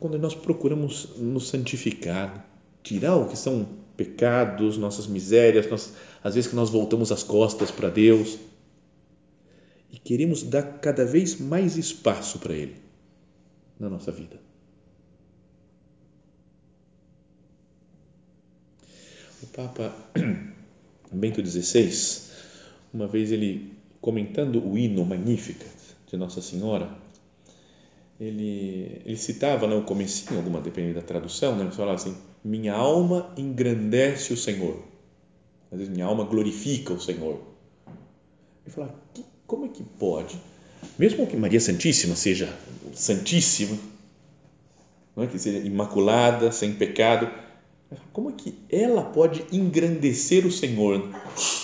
quando 0.00 0.18
nós 0.18 0.34
procuramos 0.34 1.10
nos 1.18 1.48
santificar, 1.48 2.48
tirar 2.82 3.16
o 3.16 3.28
que 3.28 3.36
são 3.36 3.66
pecados, 3.96 4.76
nossas 4.76 5.06
misérias, 5.06 5.68
nós, 5.70 5.92
às 6.22 6.34
vezes 6.34 6.50
que 6.50 6.56
nós 6.56 6.70
voltamos 6.70 7.12
as 7.12 7.22
costas 7.22 7.70
para 7.70 7.88
Deus 7.88 8.38
e 9.90 9.98
queremos 9.98 10.42
dar 10.42 10.62
cada 10.80 11.04
vez 11.04 11.38
mais 11.38 11.76
espaço 11.76 12.38
para 12.38 12.54
Ele 12.54 12.76
na 13.78 13.88
nossa 13.88 14.10
vida. 14.10 14.40
O 19.42 19.46
Papa 19.48 19.92
Bento 21.12 21.44
XVI, 21.44 22.22
uma 22.94 23.06
vez 23.06 23.32
ele 23.32 23.72
comentando 24.00 24.64
o 24.64 24.78
hino 24.78 25.04
Magnificat 25.04 25.68
de 26.08 26.16
Nossa 26.16 26.40
Senhora, 26.40 26.88
ele, 28.20 29.02
ele 29.04 29.16
citava 29.16 29.66
no 29.66 29.82
comecinho, 29.82 30.38
alguma 30.38 30.60
dependendo 30.60 30.94
da 30.94 31.02
tradução, 31.02 31.56
né, 31.56 31.64
ele 31.64 31.72
falava 31.72 31.96
assim, 31.96 32.16
minha 32.44 32.74
alma 32.74 33.32
engrandece 33.36 34.32
o 34.32 34.36
Senhor. 34.36 34.82
Às 35.70 35.78
vezes 35.78 35.92
minha 35.92 36.06
alma 36.06 36.24
glorifica 36.24 36.92
o 36.92 37.00
Senhor. 37.00 37.40
Ele 38.64 38.74
falava, 38.74 38.94
como 39.46 39.66
é 39.66 39.68
que 39.68 39.82
pode? 39.82 40.40
Mesmo 40.98 41.26
que 41.26 41.36
Maria 41.36 41.60
Santíssima 41.60 42.16
seja 42.16 42.52
santíssima, 42.94 43.78
não 45.14 45.24
é 45.24 45.26
que 45.26 45.38
seja 45.38 45.58
imaculada, 45.58 46.50
sem 46.50 46.74
pecado, 46.74 47.30
como 48.12 48.30
é 48.30 48.32
que 48.32 48.54
ela 48.70 49.02
pode 49.02 49.44
engrandecer 49.52 50.46
o 50.46 50.52
Senhor? 50.52 51.10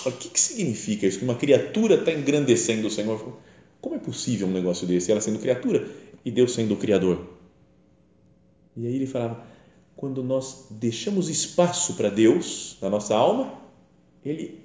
O 0.04 0.12
que, 0.12 0.28
que 0.28 0.40
significa 0.40 1.06
isso? 1.06 1.18
Que 1.18 1.24
uma 1.24 1.34
criatura 1.34 1.96
está 1.96 2.12
engrandecendo 2.12 2.86
o 2.86 2.90
Senhor? 2.90 3.38
Como 3.80 3.94
é 3.94 3.98
possível 3.98 4.46
um 4.46 4.52
negócio 4.52 4.86
desse? 4.86 5.10
Ela 5.10 5.20
sendo 5.20 5.38
criatura 5.38 5.88
e 6.24 6.30
Deus 6.30 6.52
sendo 6.52 6.74
o 6.74 6.76
Criador. 6.76 7.26
E 8.76 8.86
aí 8.86 8.94
ele 8.94 9.06
falava: 9.06 9.44
quando 9.98 10.22
nós 10.22 10.68
deixamos 10.70 11.28
espaço 11.28 11.94
para 11.94 12.08
Deus 12.08 12.78
na 12.80 12.88
nossa 12.88 13.14
alma, 13.14 13.52
ele, 14.24 14.60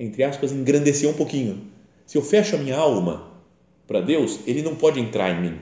entre 0.00 0.24
aspas, 0.24 0.50
engrandeceu 0.50 1.10
um 1.10 1.14
pouquinho. 1.14 1.68
Se 2.04 2.18
eu 2.18 2.22
fecho 2.22 2.56
a 2.56 2.58
minha 2.58 2.76
alma 2.76 3.30
para 3.86 4.00
Deus, 4.00 4.40
ele 4.46 4.62
não 4.62 4.74
pode 4.74 4.98
entrar 4.98 5.30
em 5.30 5.40
mim. 5.40 5.60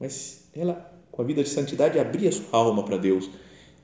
Mas 0.00 0.42
ela, 0.52 0.92
com 1.12 1.22
a 1.22 1.24
vida 1.24 1.44
de 1.44 1.48
santidade, 1.48 2.00
abria 2.00 2.32
sua 2.32 2.46
alma 2.50 2.82
para 2.82 2.96
Deus 2.96 3.30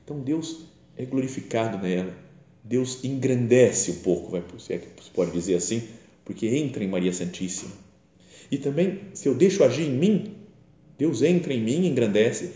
então 0.05 0.19
Deus 0.19 0.67
é 0.95 1.03
glorificado 1.03 1.79
nela. 1.79 2.15
Deus 2.63 3.03
engrandece 3.03 3.91
um 3.91 3.95
pouco, 3.95 4.31
vai, 4.31 4.43
se 4.59 4.73
é 4.73 4.77
que 4.77 5.03
se 5.03 5.09
pode 5.09 5.31
dizer 5.31 5.55
assim, 5.55 5.83
porque 6.23 6.47
entra 6.47 6.83
em 6.83 6.87
Maria 6.87 7.11
Santíssima. 7.11 7.71
E 8.49 8.57
também, 8.57 9.01
se 9.13 9.27
eu 9.27 9.35
deixo 9.35 9.63
agir 9.63 9.83
em 9.83 9.97
mim, 9.97 10.35
Deus 10.97 11.21
entra 11.21 11.53
em 11.53 11.61
mim, 11.61 11.87
engrandece. 11.87 12.51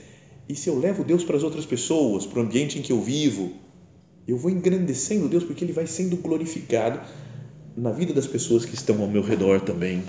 E 0.50 0.56
se 0.56 0.68
eu 0.68 0.79
levo 0.79 1.03
Deus 1.03 1.24
para 1.24 1.38
as 1.38 1.44
outras 1.44 1.63
pessoas, 1.63 2.25
para 2.25 2.39
o 2.39 2.41
ambiente 2.41 2.79
em 2.79 2.82
que 2.82 2.91
eu 2.91 3.00
vivo, 3.00 3.53
eu 4.27 4.36
vou 4.36 4.50
engrandecendo 4.50 5.29
Deus 5.29 5.44
porque 5.44 5.63
Ele 5.63 5.72
vai 5.72 5.86
sendo 5.86 6.18
glorificado 6.18 7.00
na 7.77 7.91
vida 7.91 8.15
das 8.15 8.25
pessoas 8.25 8.65
que 8.65 8.74
estão 8.74 9.00
ao 9.00 9.08
meu 9.08 9.22
redor 9.22 9.62
também. 9.62 10.03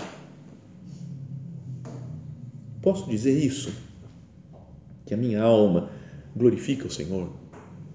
Posso 2.81 3.07
dizer 3.07 3.37
isso? 3.37 3.71
Que 5.05 5.13
a 5.13 5.17
minha 5.17 5.43
alma 5.43 5.91
glorifica 6.35 6.87
o 6.87 6.91
Senhor, 6.91 7.31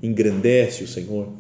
engrandece 0.01 0.85
o 0.85 0.89
Senhor. 0.89 1.33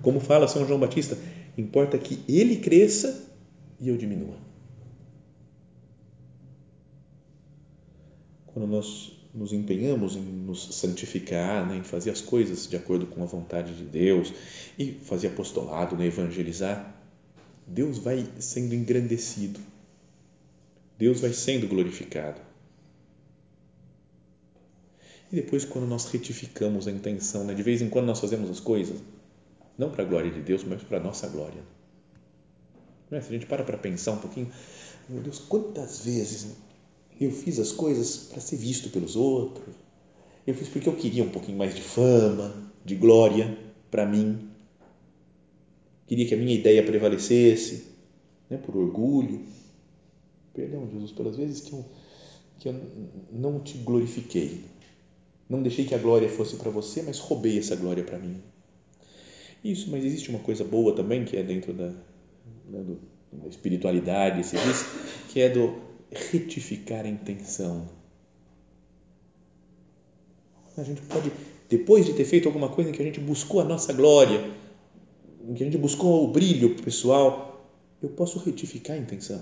Como 0.00 0.18
fala 0.18 0.48
São 0.48 0.66
João 0.66 0.80
Batista, 0.80 1.18
importa 1.58 1.98
que 1.98 2.20
ele 2.26 2.56
cresça 2.56 3.28
e 3.78 3.90
eu 3.90 3.98
diminua. 3.98 4.36
Quando 8.46 8.66
nós 8.66 9.23
nos 9.34 9.52
empenhamos 9.52 10.14
em 10.14 10.20
nos 10.20 10.76
santificar, 10.76 11.66
né, 11.66 11.78
em 11.78 11.82
fazer 11.82 12.10
as 12.10 12.20
coisas 12.20 12.68
de 12.68 12.76
acordo 12.76 13.06
com 13.06 13.22
a 13.22 13.26
vontade 13.26 13.74
de 13.74 13.82
Deus 13.82 14.32
e 14.78 14.92
fazer 14.92 15.28
apostolado, 15.28 15.96
né, 15.96 16.06
evangelizar, 16.06 16.94
Deus 17.66 17.98
vai 17.98 18.24
sendo 18.38 18.74
engrandecido, 18.74 19.58
Deus 20.96 21.20
vai 21.20 21.32
sendo 21.32 21.66
glorificado. 21.66 22.40
E 25.32 25.36
depois, 25.36 25.64
quando 25.64 25.86
nós 25.86 26.04
retificamos 26.06 26.86
a 26.86 26.92
intenção, 26.92 27.44
né? 27.44 27.54
de 27.54 27.62
vez 27.62 27.82
em 27.82 27.88
quando 27.88 28.06
nós 28.06 28.20
fazemos 28.20 28.48
as 28.48 28.60
coisas, 28.60 29.00
não 29.76 29.90
para 29.90 30.04
a 30.04 30.06
glória 30.06 30.30
de 30.30 30.40
Deus, 30.40 30.62
mas 30.62 30.82
para 30.82 30.98
a 30.98 31.02
nossa 31.02 31.26
glória. 31.26 31.60
Não 33.10 33.18
é? 33.18 33.20
Se 33.20 33.30
a 33.30 33.32
gente 33.32 33.46
para 33.46 33.64
para 33.64 33.76
pensar 33.76 34.12
um 34.12 34.18
pouquinho, 34.18 34.52
meu 35.08 35.20
Deus, 35.22 35.40
quantas 35.40 36.04
vezes 36.04 36.56
eu 37.20 37.30
fiz 37.30 37.58
as 37.58 37.72
coisas 37.72 38.16
para 38.16 38.40
ser 38.40 38.56
visto 38.56 38.90
pelos 38.90 39.16
outros, 39.16 39.74
eu 40.46 40.54
fiz 40.54 40.68
porque 40.68 40.88
eu 40.88 40.96
queria 40.96 41.24
um 41.24 41.30
pouquinho 41.30 41.56
mais 41.56 41.74
de 41.74 41.80
fama, 41.80 42.54
de 42.84 42.94
glória 42.94 43.56
para 43.90 44.06
mim, 44.06 44.48
queria 46.06 46.26
que 46.26 46.34
a 46.34 46.36
minha 46.36 46.54
ideia 46.54 46.82
prevalecesse, 46.82 47.84
né? 48.50 48.58
por 48.58 48.76
orgulho. 48.76 49.40
Perdão, 50.52 50.88
Jesus, 50.92 51.12
pelas 51.12 51.36
vezes 51.36 51.60
que 51.60 51.72
eu, 51.72 51.84
que 52.58 52.68
eu 52.68 52.74
não 53.32 53.60
te 53.60 53.78
glorifiquei 53.78 54.62
não 55.48 55.62
deixei 55.62 55.84
que 55.84 55.94
a 55.94 55.98
glória 55.98 56.28
fosse 56.28 56.56
para 56.56 56.70
você, 56.70 57.02
mas 57.02 57.18
roubei 57.18 57.58
essa 57.58 57.76
glória 57.76 58.02
para 58.02 58.18
mim. 58.18 58.36
Isso, 59.62 59.90
mas 59.90 60.04
existe 60.04 60.30
uma 60.30 60.38
coisa 60.38 60.64
boa 60.64 60.94
também 60.94 61.24
que 61.24 61.36
é 61.36 61.42
dentro 61.42 61.72
da, 61.72 61.88
né, 61.88 62.82
do, 62.82 62.98
da 63.32 63.48
espiritualidade, 63.48 64.44
se 64.44 64.56
diz, 64.56 64.86
que 65.32 65.40
é 65.40 65.48
do 65.48 65.76
retificar 66.14 67.04
a 67.04 67.08
intenção. 67.08 67.88
A 70.76 70.82
gente 70.82 71.02
pode, 71.02 71.30
depois 71.68 72.04
de 72.04 72.14
ter 72.14 72.24
feito 72.24 72.48
alguma 72.48 72.68
coisa 72.68 72.90
em 72.90 72.92
que 72.92 73.02
a 73.02 73.04
gente 73.04 73.20
buscou 73.20 73.60
a 73.60 73.64
nossa 73.64 73.92
glória, 73.92 74.52
em 75.46 75.54
que 75.54 75.62
a 75.62 75.66
gente 75.66 75.78
buscou 75.78 76.24
o 76.24 76.32
brilho 76.32 76.76
pessoal, 76.82 77.70
eu 78.02 78.08
posso 78.08 78.38
retificar 78.38 78.96
a 78.96 79.00
intenção. 79.00 79.40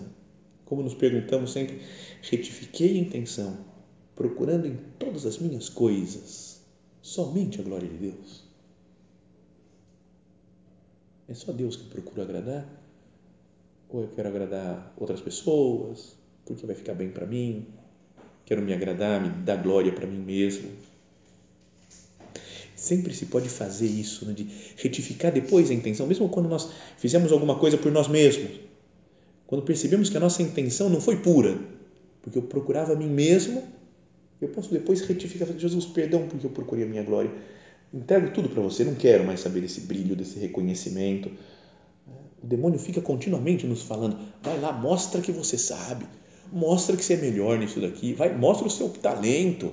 Como 0.64 0.82
nos 0.82 0.94
perguntamos 0.94 1.52
sempre, 1.52 1.80
retifiquei 2.22 2.96
a 2.96 3.00
intenção 3.00 3.72
procurando 4.14 4.66
em 4.66 4.76
todas 4.98 5.26
as 5.26 5.38
minhas 5.38 5.68
coisas 5.68 6.60
somente 7.00 7.60
a 7.60 7.64
glória 7.64 7.88
de 7.88 7.96
Deus. 7.96 8.44
É 11.28 11.34
só 11.34 11.52
Deus 11.52 11.76
que 11.76 11.84
eu 11.84 11.88
procuro 11.88 12.22
agradar? 12.22 12.66
Ou 13.88 14.02
eu 14.02 14.08
quero 14.08 14.28
agradar 14.28 14.94
outras 14.96 15.20
pessoas, 15.20 16.16
porque 16.44 16.66
vai 16.66 16.74
ficar 16.74 16.94
bem 16.94 17.08
para 17.10 17.26
mim? 17.26 17.66
Quero 18.44 18.62
me 18.62 18.72
agradar, 18.72 19.20
me 19.20 19.28
dar 19.28 19.56
glória 19.56 19.92
para 19.92 20.06
mim 20.06 20.18
mesmo? 20.18 20.68
Sempre 22.74 23.14
se 23.14 23.26
pode 23.26 23.48
fazer 23.48 23.86
isso, 23.86 24.26
né, 24.26 24.32
de 24.32 24.48
retificar 24.76 25.30
depois 25.30 25.70
a 25.70 25.74
intenção, 25.74 26.06
mesmo 26.06 26.28
quando 26.28 26.48
nós 26.48 26.68
fizemos 26.96 27.30
alguma 27.30 27.56
coisa 27.56 27.78
por 27.78 27.92
nós 27.92 28.08
mesmos. 28.08 28.50
Quando 29.46 29.62
percebemos 29.62 30.10
que 30.10 30.16
a 30.16 30.20
nossa 30.20 30.42
intenção 30.42 30.88
não 30.88 31.00
foi 31.00 31.16
pura, 31.16 31.58
porque 32.22 32.38
eu 32.38 32.42
procurava 32.42 32.94
a 32.94 32.96
mim 32.96 33.08
mesmo, 33.08 33.62
eu 34.40 34.48
posso 34.48 34.72
depois 34.72 35.00
retificar, 35.02 35.48
Jesus, 35.56 35.86
perdão 35.86 36.26
porque 36.26 36.44
eu 36.44 36.50
procurei 36.50 36.84
a 36.84 36.88
minha 36.88 37.02
glória. 37.04 37.30
Entrego 37.94 38.32
tudo 38.32 38.48
para 38.48 38.60
você, 38.60 38.82
não 38.84 38.94
quero 38.94 39.24
mais 39.24 39.40
saber 39.40 39.60
desse 39.60 39.82
brilho, 39.82 40.16
desse 40.16 40.38
reconhecimento. 40.38 41.30
O 42.42 42.46
demônio 42.46 42.78
fica 42.78 43.00
continuamente 43.00 43.66
nos 43.66 43.82
falando: 43.82 44.18
vai 44.42 44.58
lá, 44.58 44.72
mostra 44.72 45.20
que 45.20 45.30
você 45.30 45.56
sabe, 45.56 46.06
mostra 46.52 46.96
que 46.96 47.04
você 47.04 47.14
é 47.14 47.16
melhor 47.16 47.58
nisso 47.58 47.80
daqui, 47.80 48.12
vai, 48.12 48.36
mostra 48.36 48.66
o 48.66 48.70
seu 48.70 48.90
talento. 48.90 49.72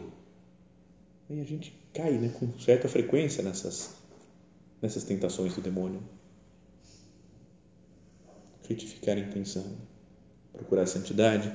E 1.30 1.40
a 1.40 1.44
gente 1.44 1.74
cai 1.94 2.14
né, 2.14 2.30
com 2.40 2.58
certa 2.58 2.88
frequência 2.88 3.44
nessas, 3.44 3.92
nessas 4.82 5.04
tentações 5.04 5.54
do 5.54 5.62
demônio. 5.62 6.02
Retificar 8.68 9.18
a 9.18 9.20
intenção, 9.20 9.66
procurar 10.54 10.84
a 10.84 10.88
santidade, 10.88 11.52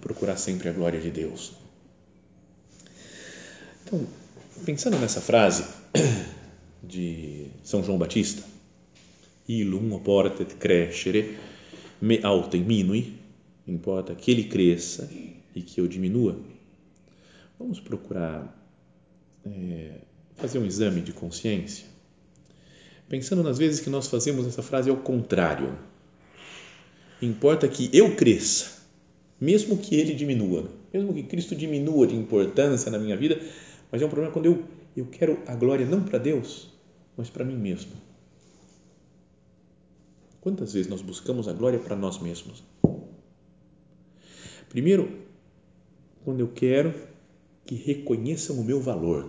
procurar 0.00 0.36
sempre 0.36 0.68
a 0.68 0.72
glória 0.72 1.00
de 1.00 1.10
Deus. 1.10 1.54
Então, 3.84 4.06
pensando 4.64 4.98
nessa 4.98 5.20
frase 5.20 5.64
de 6.84 7.48
São 7.64 7.82
João 7.82 7.98
Batista, 7.98 8.42
ilum 9.48 9.94
oportet 9.94 10.54
crescere, 10.56 11.38
me 12.00 12.20
autem 12.22 12.62
minui, 12.62 13.17
importa 13.70 14.14
que 14.14 14.30
ele 14.30 14.44
cresça 14.44 15.10
e 15.54 15.62
que 15.62 15.80
eu 15.80 15.86
diminua. 15.86 16.38
Vamos 17.58 17.80
procurar 17.80 18.56
é, 19.44 20.00
fazer 20.36 20.58
um 20.58 20.66
exame 20.66 21.00
de 21.00 21.12
consciência, 21.12 21.86
pensando 23.08 23.42
nas 23.42 23.58
vezes 23.58 23.80
que 23.80 23.90
nós 23.90 24.06
fazemos 24.06 24.46
essa 24.46 24.62
frase 24.62 24.88
ao 24.88 24.96
contrário. 24.96 25.76
Importa 27.20 27.66
que 27.66 27.90
eu 27.92 28.14
cresça, 28.14 28.82
mesmo 29.40 29.76
que 29.76 29.96
ele 29.96 30.14
diminua, 30.14 30.70
mesmo 30.92 31.12
que 31.12 31.24
Cristo 31.24 31.56
diminua 31.56 32.06
de 32.06 32.14
importância 32.14 32.90
na 32.90 32.98
minha 32.98 33.16
vida, 33.16 33.40
mas 33.90 34.00
é 34.00 34.06
um 34.06 34.08
problema 34.08 34.32
quando 34.32 34.46
eu, 34.46 34.62
eu 34.96 35.06
quero 35.06 35.38
a 35.46 35.54
glória 35.54 35.84
não 35.84 36.02
para 36.02 36.18
Deus, 36.18 36.72
mas 37.16 37.28
para 37.28 37.44
mim 37.44 37.56
mesmo. 37.56 37.90
Quantas 40.40 40.72
vezes 40.72 40.88
nós 40.88 41.02
buscamos 41.02 41.48
a 41.48 41.52
glória 41.52 41.80
para 41.80 41.96
nós 41.96 42.20
mesmos? 42.20 42.62
Primeiro, 44.68 45.10
quando 46.24 46.40
eu 46.40 46.48
quero 46.48 46.94
que 47.68 47.74
reconheçam 47.74 48.56
o 48.56 48.64
meu 48.64 48.80
valor. 48.80 49.28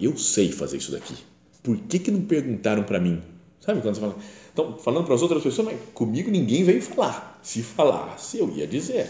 Eu 0.00 0.16
sei 0.18 0.50
fazer 0.50 0.78
isso 0.78 0.92
daqui. 0.92 1.14
Por 1.62 1.76
que, 1.76 1.98
que 1.98 2.10
não 2.10 2.22
perguntaram 2.22 2.82
para 2.82 2.98
mim? 2.98 3.22
Sabe 3.60 3.80
quando 3.80 3.94
você 3.94 4.00
fala? 4.00 4.16
Então, 4.52 4.76
falando 4.78 5.04
para 5.06 5.14
as 5.14 5.22
outras 5.22 5.42
pessoas, 5.42 5.68
mas 5.68 5.80
comigo 5.94 6.28
ninguém 6.30 6.64
veio 6.64 6.82
falar. 6.82 7.38
Se 7.42 7.62
falasse, 7.62 8.38
eu 8.38 8.50
ia 8.50 8.66
dizer. 8.66 9.08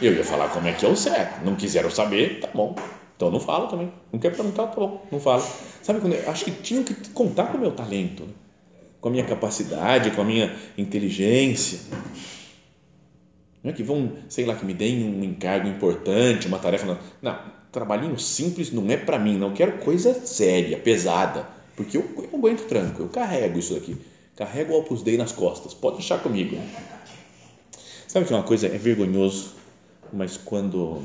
Eu 0.00 0.14
ia 0.14 0.24
falar 0.24 0.48
como 0.48 0.66
é 0.66 0.72
que 0.72 0.84
é 0.84 0.88
o 0.88 0.96
certo. 0.96 1.44
Não 1.44 1.54
quiseram 1.54 1.90
saber, 1.90 2.40
tá 2.40 2.48
bom. 2.52 2.74
Então 3.14 3.30
não 3.30 3.38
falo 3.38 3.68
também. 3.68 3.92
Não 4.10 4.18
quer 4.18 4.34
perguntar, 4.34 4.68
tá 4.68 4.76
bom, 4.76 5.06
não 5.12 5.20
falo. 5.20 5.44
Sabe 5.82 6.00
quando 6.00 6.14
eu 6.14 6.30
acho 6.30 6.46
que 6.46 6.50
tinham 6.50 6.82
que 6.82 6.94
contar 7.10 7.48
com 7.48 7.58
o 7.58 7.60
meu 7.60 7.72
talento, 7.72 8.24
né? 8.24 8.32
com 8.98 9.08
a 9.08 9.12
minha 9.12 9.24
capacidade, 9.24 10.10
com 10.12 10.22
a 10.22 10.24
minha 10.24 10.56
inteligência. 10.78 11.80
Não 13.62 13.70
é 13.70 13.74
que 13.74 13.82
vão, 13.82 14.12
sei 14.28 14.46
lá, 14.46 14.54
que 14.54 14.64
me 14.64 14.72
deem 14.72 15.04
um 15.04 15.22
encargo 15.22 15.68
importante, 15.68 16.46
uma 16.46 16.58
tarefa. 16.58 16.86
Não, 16.86 16.98
não 17.20 17.60
trabalhinho 17.72 18.18
simples 18.18 18.72
não 18.72 18.88
é 18.90 18.96
para 18.96 19.18
mim, 19.18 19.38
não 19.38 19.52
quero 19.52 19.78
coisa 19.78 20.14
séria, 20.26 20.78
pesada, 20.78 21.48
porque 21.76 21.96
eu, 21.96 22.08
eu 22.16 22.38
aguento 22.38 22.66
tranco, 22.66 23.02
eu 23.02 23.08
carrego 23.08 23.58
isso 23.58 23.76
aqui, 23.76 23.96
carrego 24.36 24.72
o 24.72 24.78
Opus 24.78 25.02
Dei 25.02 25.16
nas 25.16 25.32
costas, 25.32 25.72
pode 25.72 25.98
deixar 25.98 26.18
comigo. 26.18 26.56
Sabe 28.08 28.26
que 28.26 28.34
uma 28.34 28.42
coisa 28.42 28.66
é 28.66 28.76
vergonhoso, 28.76 29.54
mas 30.12 30.36
quando 30.36 31.00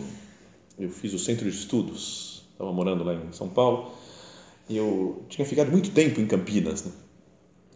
eu 0.79 0.89
fiz 0.89 1.13
o 1.13 1.19
centro 1.19 1.49
de 1.49 1.55
estudos, 1.55 2.43
estava 2.51 2.73
morando 2.73 3.03
lá 3.03 3.13
em 3.13 3.31
São 3.31 3.47
Paulo, 3.47 3.91
eu 4.67 5.23
tinha 5.29 5.45
ficado 5.45 5.71
muito 5.71 5.91
tempo 5.91 6.19
em 6.19 6.25
Campinas, 6.25 6.83
né? 6.83 6.91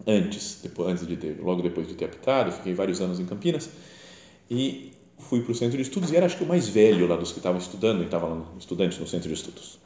antes, 0.07 0.59
depois, 0.63 0.89
antes 0.89 1.05
de 1.05 1.15
ter, 1.15 1.39
logo 1.39 1.61
depois 1.61 1.87
de 1.87 1.93
ter 1.93 2.05
apitado, 2.05 2.51
fiquei 2.51 2.73
vários 2.73 2.99
anos 2.99 3.19
em 3.19 3.25
Campinas, 3.25 3.69
e 4.49 4.91
fui 5.17 5.41
para 5.41 5.51
o 5.51 5.55
centro 5.55 5.77
de 5.77 5.83
estudos 5.83 6.11
e 6.11 6.15
era 6.15 6.25
acho 6.25 6.37
que 6.37 6.43
o 6.43 6.47
mais 6.47 6.67
velho 6.67 7.07
lá 7.07 7.15
dos 7.15 7.31
que 7.31 7.39
estavam 7.39 7.59
estudando, 7.59 8.01
e 8.01 8.05
estavam 8.05 8.29
lá 8.29 8.45
estudantes 8.57 8.97
no 8.97 9.07
centro 9.07 9.27
de 9.27 9.33
estudos. 9.33 9.79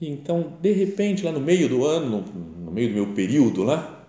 E 0.00 0.08
então, 0.08 0.54
de 0.60 0.72
repente, 0.72 1.24
lá 1.24 1.32
no 1.32 1.40
meio 1.40 1.68
do 1.68 1.84
ano, 1.84 2.24
no 2.58 2.70
meio 2.70 2.88
do 2.88 2.94
meu 2.94 3.06
período 3.14 3.62
lá, 3.62 4.06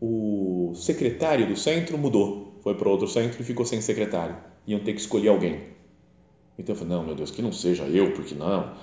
o 0.00 0.72
secretário 0.74 1.46
do 1.46 1.56
centro 1.56 1.96
mudou, 1.96 2.58
foi 2.62 2.74
para 2.74 2.88
outro 2.88 3.08
centro 3.08 3.40
e 3.40 3.44
ficou 3.44 3.64
sem 3.64 3.80
secretário. 3.80 4.36
Iam 4.66 4.80
ter 4.80 4.92
que 4.92 5.00
escolher 5.00 5.28
alguém. 5.28 5.60
Então 6.58 6.74
eu 6.74 6.78
falei, 6.78 6.94
não, 6.94 7.04
meu 7.04 7.14
Deus, 7.14 7.30
que 7.30 7.42
não 7.42 7.52
seja 7.52 7.84
eu, 7.84 8.12
porque 8.12 8.34
não, 8.34 8.74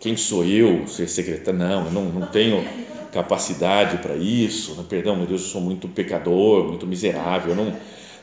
quem 0.00 0.16
sou 0.16 0.44
eu 0.44 0.86
ser 0.86 1.08
secretário? 1.08 1.58
Não, 1.58 1.86
eu 1.86 1.92
não, 1.92 2.04
não 2.06 2.26
tenho 2.26 2.64
capacidade 3.12 3.98
para 3.98 4.16
isso, 4.16 4.74
perdão, 4.84 5.16
meu 5.16 5.26
Deus, 5.26 5.42
eu 5.42 5.48
sou 5.48 5.60
muito 5.60 5.88
pecador, 5.88 6.66
muito 6.66 6.86
miserável, 6.86 7.50
eu 7.50 7.56
não, 7.56 7.76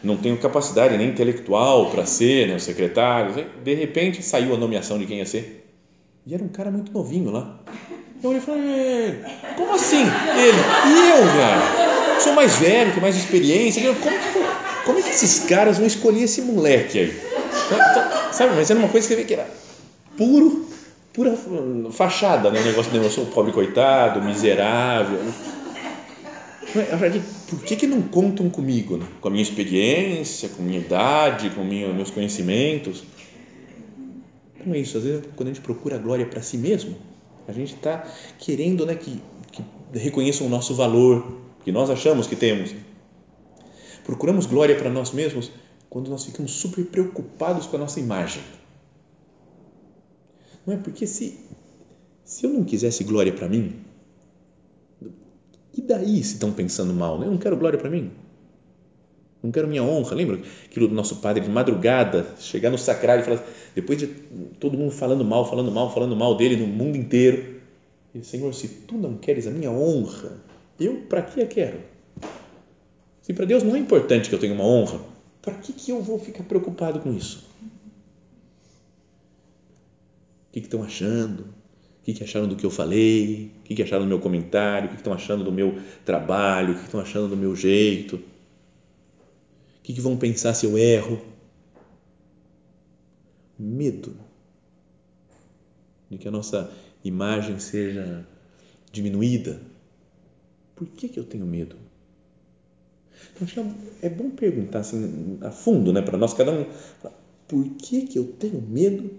não 0.04 0.18
tenho 0.18 0.38
capacidade 0.38 0.98
nem 0.98 1.10
intelectual 1.10 1.90
para 1.90 2.06
ser 2.06 2.50
né, 2.50 2.56
o 2.56 2.60
secretário. 2.60 3.46
De 3.64 3.74
repente 3.74 4.22
saiu 4.22 4.54
a 4.54 4.58
nomeação 4.58 5.00
de 5.00 5.06
quem 5.06 5.20
ia 5.20 5.26
ser. 5.26 5.66
E 6.26 6.34
era 6.34 6.44
um 6.44 6.50
cara 6.50 6.70
muito 6.70 6.92
novinho 6.92 7.32
lá. 7.32 7.60
Eu 8.22 8.30
olhei 8.30 8.42
e 8.42 8.46
falei, 8.46 9.20
como 9.56 9.74
assim? 9.74 10.02
Ele, 10.02 10.58
e 10.88 11.10
eu, 11.10 11.26
cara? 11.38 12.20
Sou 12.20 12.34
mais 12.34 12.56
velho, 12.58 12.92
tenho 12.92 13.02
mais 13.02 13.16
experiência. 13.16 13.82
Como, 13.96 14.18
como 14.86 15.00
é 15.00 15.02
que 15.02 15.10
esses 15.10 15.40
caras 15.40 15.78
vão 15.78 15.88
escolher 15.88 16.24
esse 16.24 16.42
moleque 16.42 17.00
aí? 17.00 17.22
Então, 17.66 17.78
então, 17.78 18.34
sabe, 18.34 18.56
mas 18.56 18.70
era 18.70 18.80
uma 18.80 18.90
coisa 18.90 19.08
que 19.08 19.14
você 19.14 19.22
vê 19.22 19.26
que 19.26 19.34
era 19.34 19.48
puro, 20.18 20.66
pura 21.12 21.38
fachada, 21.92 22.50
né? 22.50 22.62
O 22.62 22.64
negócio 22.64 22.92
de 22.92 22.98
eu 22.98 23.10
sou 23.10 23.26
pobre 23.26 23.52
coitado, 23.52 24.22
miserável. 24.22 25.20
Por 27.56 27.66
que, 27.66 27.76
que 27.76 27.88
não 27.88 28.02
contam 28.02 28.50
comigo? 28.50 28.98
Né? 28.98 29.06
Com 29.22 29.28
a 29.28 29.32
minha 29.32 29.44
experiência, 29.44 30.50
com 30.50 30.62
a 30.62 30.66
minha 30.66 30.80
idade, 30.80 31.50
com 31.52 31.64
minha, 31.64 31.92
meus 31.94 32.10
conhecimentos? 32.10 33.04
Então 34.56 34.74
é 34.74 34.80
isso, 34.80 34.98
às 34.98 35.04
vezes 35.04 35.26
quando 35.36 35.50
a 35.50 35.54
gente 35.54 35.64
procura 35.64 35.96
a 35.96 36.00
glória 36.00 36.26
para 36.26 36.42
si 36.42 36.58
mesmo, 36.58 36.96
a 37.48 37.52
gente 37.52 37.74
está 37.76 38.08
querendo 38.40 38.86
né, 38.86 38.96
que, 38.96 39.22
que 39.52 39.64
reconheçam 39.94 40.48
o 40.48 40.50
nosso 40.50 40.74
valor, 40.74 41.42
que 41.64 41.72
nós 41.72 41.90
achamos 41.90 42.28
que 42.28 42.36
temos. 42.36 42.74
Procuramos 44.06 44.46
glória 44.46 44.76
para 44.76 44.90
nós 44.90 45.12
mesmos 45.12 45.52
quando 45.90 46.10
nós 46.10 46.26
ficamos 46.26 46.52
super 46.52 46.86
preocupados 46.86 47.68
com 47.68 47.76
a 47.76 47.80
nossa 47.80 48.00
imagem. 48.00 48.42
Não 50.66 50.74
é 50.74 50.78
porque 50.78 51.06
se, 51.06 51.40
se 52.24 52.46
eu 52.46 52.50
não 52.50 52.64
quisesse 52.64 53.04
glória 53.04 53.34
para 53.34 53.50
mim, 53.50 53.76
e 55.76 55.82
daí 55.82 56.24
se 56.24 56.34
estão 56.34 56.52
pensando 56.52 56.94
mal? 56.94 57.18
Né? 57.18 57.26
Eu 57.26 57.32
não 57.32 57.38
quero 57.38 57.58
glória 57.58 57.80
para 57.80 57.90
mim. 57.90 58.12
Não 59.42 59.52
quero 59.52 59.68
minha 59.68 59.84
honra. 59.84 60.16
Lembra 60.16 60.40
aquilo 60.66 60.88
do 60.88 60.96
nosso 60.96 61.18
padre 61.18 61.44
de 61.44 61.50
madrugada, 61.50 62.26
chegar 62.40 62.70
no 62.70 62.78
sacrário 62.78 63.22
e 63.22 63.26
falar, 63.26 63.44
depois 63.76 64.00
de 64.00 64.08
todo 64.60 64.78
mundo 64.78 64.92
falando 64.92 65.26
mal, 65.26 65.50
falando 65.50 65.72
mal, 65.72 65.94
falando 65.94 66.16
mal 66.16 66.38
dele 66.38 66.56
no 66.56 66.68
mundo 66.68 66.98
inteiro. 66.98 67.62
E, 68.16 68.24
Senhor, 68.24 68.54
se 68.54 68.68
tu 68.68 68.96
não 68.96 69.18
queres 69.18 69.48
a 69.48 69.52
minha 69.52 69.72
honra, 69.72 70.38
eu 70.80 71.02
para 71.10 71.22
que 71.22 71.42
a 71.42 71.48
quero? 71.48 71.80
Se 73.22 73.34
para 73.34 73.46
Deus 73.46 73.64
não 73.64 73.76
é 73.76 73.80
importante 73.80 74.30
que 74.30 74.36
eu 74.36 74.40
tenha 74.40 74.54
uma 74.54 74.66
honra, 74.66 75.00
para 75.42 75.56
que, 75.56 75.74
que 75.74 75.92
eu 75.92 76.02
vou 76.02 76.20
ficar 76.20 76.44
preocupado 76.44 77.00
com 77.00 77.14
isso? 77.14 77.46
O 80.48 80.54
que, 80.54 80.62
que 80.62 80.68
estão 80.68 80.84
achando? 80.84 81.46
O 82.04 82.06
que, 82.06 82.14
que 82.14 82.24
acharam 82.24 82.50
do 82.50 82.58
que 82.58 82.66
eu 82.66 82.70
falei? 82.70 83.50
O 83.62 83.64
que, 83.64 83.76
que 83.76 83.82
acharam 83.82 84.04
do 84.04 84.10
meu 84.10 84.20
comentário? 84.20 84.88
O 84.88 84.90
que, 84.90 84.96
que 84.96 85.00
estão 85.00 85.14
achando 85.14 85.42
do 85.42 85.54
meu 85.54 85.80
trabalho? 86.04 86.72
O 86.72 86.74
que, 86.74 86.80
que 86.82 86.86
estão 86.88 87.00
achando 87.00 87.30
do 87.30 87.38
meu 87.38 87.56
jeito? 87.56 88.18
O 88.18 88.22
que, 89.84 89.94
que 89.94 90.02
vão 90.02 90.18
pensar 90.18 90.54
se 90.54 90.66
eu 90.66 90.78
erro? 90.78 91.22
Medo 93.58 94.14
de 96.14 96.18
que 96.18 96.28
a 96.28 96.32
nossa 96.32 96.70
imagem 97.06 97.58
seja 97.60 98.26
diminuída. 98.92 99.62
Por 100.76 100.88
que, 100.88 101.08
que 101.08 101.20
eu 101.20 101.24
tenho 101.24 101.46
medo? 101.46 101.76
Então, 103.42 103.74
é 104.02 104.10
bom 104.10 104.30
perguntar 104.30 104.80
assim, 104.80 105.38
a 105.42 105.50
fundo 105.50 105.94
né, 105.94 106.02
para 106.02 106.18
nós, 106.18 106.34
cada 106.34 106.52
um, 106.52 106.66
por 107.48 107.64
que, 107.76 108.02
que 108.08 108.20
eu 108.20 108.26
tenho 108.26 108.62
medo 108.62 109.12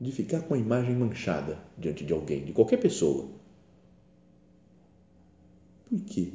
de 0.00 0.10
ficar 0.12 0.40
com 0.42 0.54
a 0.54 0.58
imagem 0.58 0.94
manchada 0.96 1.58
diante 1.76 2.04
de 2.04 2.12
alguém, 2.12 2.44
de 2.44 2.52
qualquer 2.52 2.78
pessoa. 2.78 3.28
Por 5.88 6.00
quê? 6.00 6.32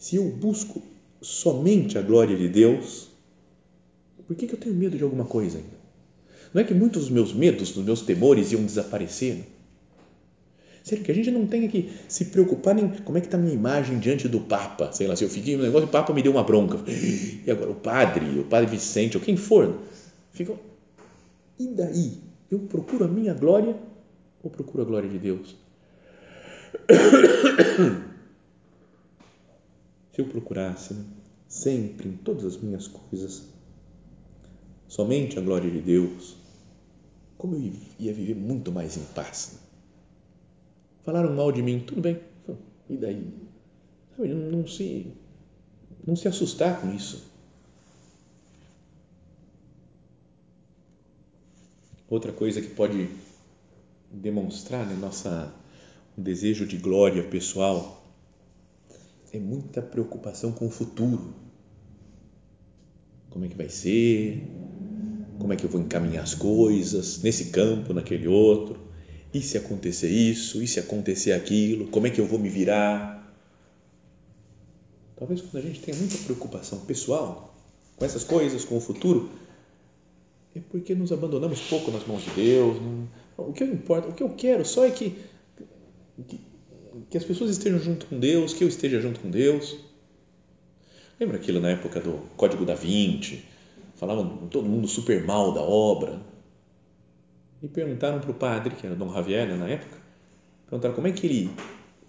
se 0.00 0.16
eu 0.16 0.24
busco 0.24 0.82
somente 1.20 1.98
a 1.98 2.02
glória 2.02 2.34
de 2.34 2.48
Deus, 2.48 3.08
por 4.26 4.34
que, 4.34 4.50
eu 4.50 4.58
tenho 4.58 4.74
medo 4.74 4.96
de 4.96 5.04
alguma 5.04 5.26
coisa 5.26 5.58
ainda? 5.58 5.78
Não 6.54 6.62
é 6.62 6.64
que 6.64 6.72
muitos 6.72 7.02
dos 7.02 7.10
meus 7.10 7.34
medos, 7.34 7.72
dos 7.72 7.84
meus 7.84 8.00
temores 8.00 8.50
iam 8.50 8.64
desaparecer? 8.64 9.44
Sério, 10.82 11.04
que 11.04 11.12
a 11.12 11.14
gente 11.14 11.30
não 11.30 11.46
tenha 11.46 11.68
que 11.68 11.90
se 12.08 12.24
preocupar 12.26 12.78
em 12.78 12.88
como 12.88 13.18
é 13.18 13.20
que 13.20 13.26
está 13.26 13.36
a 13.36 13.40
minha 13.40 13.52
imagem 13.52 13.98
diante 13.98 14.26
do 14.26 14.40
Papa. 14.40 14.90
Sei 14.90 15.06
lá, 15.06 15.14
se 15.14 15.22
eu 15.22 15.28
fiquei 15.28 15.54
no 15.54 15.62
negócio, 15.62 15.86
o 15.86 15.90
Papa 15.90 16.14
me 16.14 16.22
deu 16.22 16.32
uma 16.32 16.42
bronca. 16.42 16.78
E 16.88 17.50
agora 17.50 17.70
o 17.70 17.74
padre, 17.74 18.38
o 18.38 18.44
padre 18.44 18.70
Vicente, 18.70 19.18
ou 19.18 19.22
quem 19.22 19.36
for, 19.36 19.78
ficam. 20.32 20.58
E 21.60 21.68
daí? 21.68 22.18
Eu 22.50 22.60
procuro 22.60 23.04
a 23.04 23.08
minha 23.08 23.34
glória 23.34 23.78
ou 24.42 24.50
procuro 24.50 24.82
a 24.82 24.86
glória 24.86 25.10
de 25.10 25.18
Deus? 25.18 25.54
Se 30.10 30.22
eu 30.22 30.24
procurasse 30.24 30.94
né, 30.94 31.04
sempre 31.46 32.08
em 32.08 32.16
todas 32.16 32.46
as 32.46 32.56
minhas 32.56 32.88
coisas 32.88 33.44
somente 34.88 35.38
a 35.38 35.42
glória 35.42 35.70
de 35.70 35.82
Deus, 35.82 36.34
como 37.36 37.56
eu 37.56 37.72
ia 37.98 38.14
viver 38.14 38.34
muito 38.34 38.72
mais 38.72 38.96
em 38.96 39.04
paz. 39.14 39.52
Né? 39.52 39.58
Falaram 41.04 41.36
mal 41.36 41.52
de 41.52 41.62
mim, 41.62 41.80
tudo 41.80 42.00
bem, 42.00 42.18
e 42.88 42.96
daí? 42.96 43.30
Não 44.18 44.66
se, 44.66 45.12
não 46.06 46.16
se 46.16 46.26
assustar 46.26 46.80
com 46.80 46.90
isso. 46.94 47.29
Outra 52.10 52.32
coisa 52.32 52.60
que 52.60 52.70
pode 52.70 53.08
demonstrar 54.10 54.84
né, 54.84 54.96
nossa 55.00 55.54
um 56.18 56.22
desejo 56.22 56.66
de 56.66 56.76
glória 56.76 57.22
pessoal 57.22 58.04
é 59.32 59.38
muita 59.38 59.80
preocupação 59.80 60.50
com 60.50 60.66
o 60.66 60.70
futuro. 60.70 61.32
Como 63.30 63.44
é 63.44 63.48
que 63.48 63.56
vai 63.56 63.68
ser? 63.68 64.42
Como 65.38 65.52
é 65.52 65.56
que 65.56 65.64
eu 65.64 65.70
vou 65.70 65.80
encaminhar 65.80 66.24
as 66.24 66.34
coisas 66.34 67.22
nesse 67.22 67.46
campo, 67.46 67.94
naquele 67.94 68.26
outro? 68.26 68.76
E 69.32 69.40
se 69.40 69.56
acontecer 69.56 70.10
isso? 70.10 70.60
E 70.60 70.66
se 70.66 70.80
acontecer 70.80 71.30
aquilo? 71.30 71.86
Como 71.86 72.08
é 72.08 72.10
que 72.10 72.20
eu 72.20 72.26
vou 72.26 72.40
me 72.40 72.48
virar? 72.48 73.32
Talvez 75.16 75.40
quando 75.42 75.62
a 75.62 75.66
gente 75.68 75.80
tenha 75.80 75.96
muita 75.96 76.18
preocupação 76.18 76.80
pessoal 76.80 77.56
com 77.96 78.04
essas 78.04 78.24
coisas, 78.24 78.64
com 78.64 78.78
o 78.78 78.80
futuro, 78.80 79.30
é 80.54 80.60
porque 80.60 80.94
nos 80.94 81.12
abandonamos 81.12 81.60
pouco 81.62 81.90
nas 81.90 82.06
mãos 82.06 82.24
de 82.24 82.30
Deus. 82.30 82.76
Não, 82.80 83.08
o 83.48 83.52
que 83.52 83.64
importa, 83.64 84.08
o 84.08 84.12
que 84.12 84.22
eu 84.22 84.30
quero 84.30 84.64
só 84.64 84.84
é 84.84 84.90
que, 84.90 85.16
que, 86.26 86.40
que 87.08 87.16
as 87.16 87.24
pessoas 87.24 87.50
estejam 87.50 87.78
junto 87.78 88.06
com 88.06 88.18
Deus, 88.18 88.52
que 88.52 88.64
eu 88.64 88.68
esteja 88.68 89.00
junto 89.00 89.20
com 89.20 89.30
Deus. 89.30 89.76
Lembra 91.18 91.36
aquilo 91.36 91.60
na 91.60 91.70
época 91.70 92.00
do 92.00 92.18
Código 92.36 92.64
da 92.64 92.74
Vinci? 92.74 93.44
Falavam 93.96 94.48
todo 94.48 94.66
mundo 94.66 94.88
super 94.88 95.24
mal 95.24 95.52
da 95.52 95.60
obra. 95.60 96.20
E 97.62 97.68
perguntaram 97.68 98.20
para 98.20 98.30
o 98.30 98.34
padre, 98.34 98.74
que 98.74 98.86
era 98.86 98.96
Dom 98.96 99.12
Javier 99.12 99.46
né, 99.46 99.54
na 99.54 99.68
época, 99.68 99.98
perguntaram 100.64 100.94
como 100.94 101.06
é 101.06 101.12
que 101.12 101.26
ele 101.26 101.50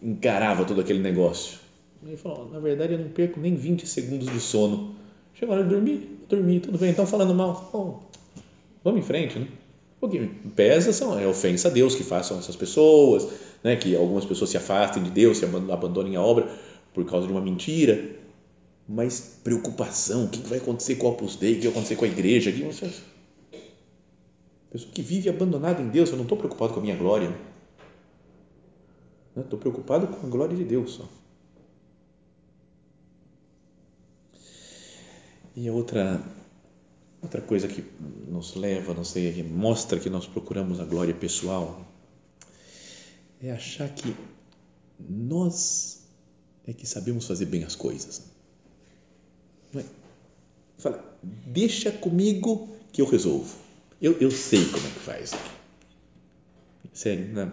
encarava 0.01 0.63
todo 0.63 0.79
aquele 0.79 0.99
negócio. 0.99 1.59
Ele 2.03 2.17
falou: 2.17 2.49
na 2.49 2.59
verdade, 2.59 2.93
eu 2.93 2.99
não 2.99 3.09
perco 3.09 3.39
nem 3.39 3.53
20 3.53 3.85
segundos 3.85 4.31
de 4.31 4.39
sono. 4.39 4.95
Chegou 5.33 5.53
a 5.53 5.57
hora 5.57 5.67
de 5.67 5.73
dormir, 5.73 6.25
dormi, 6.29 6.59
tudo 6.59 6.77
bem, 6.77 6.91
estão 6.91 7.05
falando 7.05 7.35
mal. 7.35 8.09
Vamos 8.83 8.99
em 8.99 9.03
frente, 9.03 9.39
né? 9.39 9.47
O 10.01 10.09
que 10.09 10.19
pesa 10.55 10.91
são, 10.91 11.17
é 11.19 11.27
ofensa 11.27 11.67
a 11.67 11.71
Deus 11.71 11.93
que 11.93 12.03
façam 12.03 12.39
essas 12.39 12.55
pessoas, 12.55 13.27
né? 13.63 13.75
que 13.75 13.95
algumas 13.95 14.25
pessoas 14.25 14.49
se 14.49 14.57
afastem 14.57 15.03
de 15.03 15.11
Deus, 15.11 15.37
se 15.37 15.45
abandonem 15.45 16.15
a 16.15 16.21
obra 16.21 16.51
por 16.91 17.05
causa 17.05 17.27
de 17.27 17.31
uma 17.31 17.41
mentira. 17.41 18.19
Mas 18.89 19.39
preocupação, 19.43 20.25
o 20.25 20.29
que 20.29 20.39
vai 20.39 20.57
acontecer 20.57 20.95
com 20.95 21.05
o 21.05 21.11
Opus 21.11 21.35
Dei, 21.35 21.53
o 21.53 21.55
que 21.57 21.61
vai 21.61 21.71
acontecer 21.71 21.95
com 21.95 22.05
a 22.05 22.07
igreja? 22.07 22.51
Que 22.51 22.63
Pessoa 24.71 24.91
que 24.91 25.01
vive 25.01 25.29
abandonada 25.29 25.81
em 25.81 25.89
Deus, 25.89 26.09
eu 26.09 26.15
não 26.15 26.23
estou 26.23 26.37
preocupado 26.37 26.73
com 26.73 26.79
a 26.79 26.83
minha 26.83 26.95
glória. 26.95 27.31
Estou 29.37 29.59
preocupado 29.59 30.07
com 30.07 30.25
a 30.25 30.29
glória 30.29 30.55
de 30.55 30.63
Deus 30.63 30.93
só. 30.93 31.05
E 35.55 35.67
a 35.67 35.73
outra, 35.73 36.23
outra 37.21 37.41
coisa 37.41 37.67
que 37.67 37.83
nos 38.27 38.55
leva, 38.55 38.93
não 38.93 39.03
sei, 39.03 39.31
que 39.31 39.43
mostra 39.43 39.99
que 39.99 40.09
nós 40.09 40.25
procuramos 40.25 40.79
a 40.79 40.85
glória 40.85 41.13
pessoal, 41.13 41.85
é 43.41 43.51
achar 43.51 43.89
que 43.89 44.15
nós 44.99 46.01
é 46.65 46.73
que 46.73 46.85
sabemos 46.87 47.25
fazer 47.25 47.45
bem 47.45 47.63
as 47.63 47.75
coisas. 47.75 48.23
Não 49.73 49.81
é? 49.81 49.85
Fala, 50.77 51.17
deixa 51.21 51.91
comigo 51.91 52.69
que 52.91 53.01
eu 53.01 53.05
resolvo. 53.05 53.55
Eu, 54.01 54.17
eu 54.19 54.31
sei 54.31 54.65
como 54.65 54.85
é 54.85 54.89
que 54.89 54.99
faz. 54.99 55.31
Sério, 56.93 57.33
na, 57.33 57.51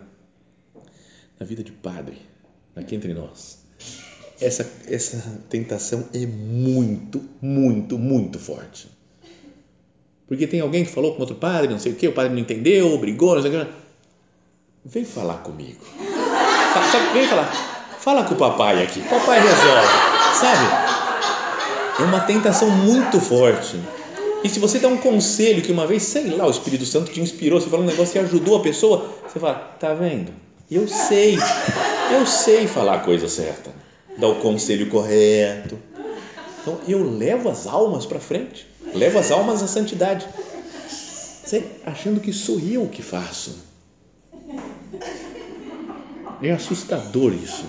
na 1.38 1.46
vida 1.46 1.62
de 1.62 1.72
padre, 1.72 2.18
aqui 2.74 2.94
entre 2.94 3.14
nós, 3.14 3.58
essa, 4.40 4.70
essa 4.86 5.42
tentação 5.48 6.08
é 6.12 6.26
muito, 6.26 7.22
muito, 7.40 7.98
muito 7.98 8.38
forte. 8.38 8.88
Porque 10.28 10.46
tem 10.46 10.60
alguém 10.60 10.84
que 10.84 10.90
falou 10.90 11.14
com 11.14 11.20
outro 11.20 11.34
padre, 11.34 11.72
não 11.72 11.78
sei 11.78 11.92
o 11.92 11.94
que, 11.94 12.06
o 12.06 12.12
padre 12.12 12.32
não 12.32 12.38
entendeu, 12.38 12.96
brigou, 12.98 13.34
não 13.34 13.42
sei 13.42 13.50
o 13.50 13.64
que. 13.64 13.70
Vem 14.84 15.04
falar 15.04 15.38
comigo. 15.38 15.80
Vem 17.12 17.26
falar. 17.26 17.46
Fala 17.98 18.24
com 18.24 18.34
o 18.34 18.36
papai 18.36 18.82
aqui. 18.82 19.00
Papai 19.00 19.40
resolve. 19.40 19.88
Sabe? 20.34 20.98
É 21.98 22.02
uma 22.02 22.20
tentação 22.20 22.70
muito 22.70 23.20
forte. 23.20 23.80
E 24.44 24.48
se 24.48 24.60
você 24.60 24.78
dá 24.78 24.86
um 24.86 24.98
conselho 24.98 25.62
que 25.62 25.72
uma 25.72 25.86
vez, 25.86 26.04
sei 26.04 26.30
lá, 26.30 26.46
o 26.46 26.50
Espírito 26.50 26.86
Santo 26.86 27.10
te 27.10 27.20
inspirou, 27.20 27.60
você 27.60 27.68
fala 27.68 27.82
um 27.82 27.86
negócio 27.86 28.12
que 28.12 28.18
ajudou 28.20 28.56
a 28.56 28.60
pessoa, 28.60 29.10
você 29.26 29.40
fala, 29.40 29.54
tá 29.80 29.92
vendo? 29.94 30.32
Eu 30.70 30.86
sei, 30.86 31.36
eu 32.12 32.24
sei 32.26 32.68
falar 32.68 32.96
a 32.96 32.98
coisa 33.00 33.28
certa, 33.28 33.72
dar 34.16 34.28
o 34.28 34.36
conselho 34.36 34.88
correto. 34.88 35.78
Então 36.60 36.78
eu 36.86 37.02
levo 37.02 37.48
as 37.48 37.66
almas 37.66 38.06
para 38.06 38.20
frente, 38.20 38.66
levo 38.94 39.18
as 39.18 39.30
almas 39.30 39.62
à 39.62 39.66
santidade, 39.66 40.26
achando 41.84 42.20
que 42.20 42.32
sou 42.32 42.60
eu 42.60 42.86
que 42.88 43.02
faço. 43.02 43.56
É 46.42 46.52
assustador 46.52 47.32
isso. 47.34 47.64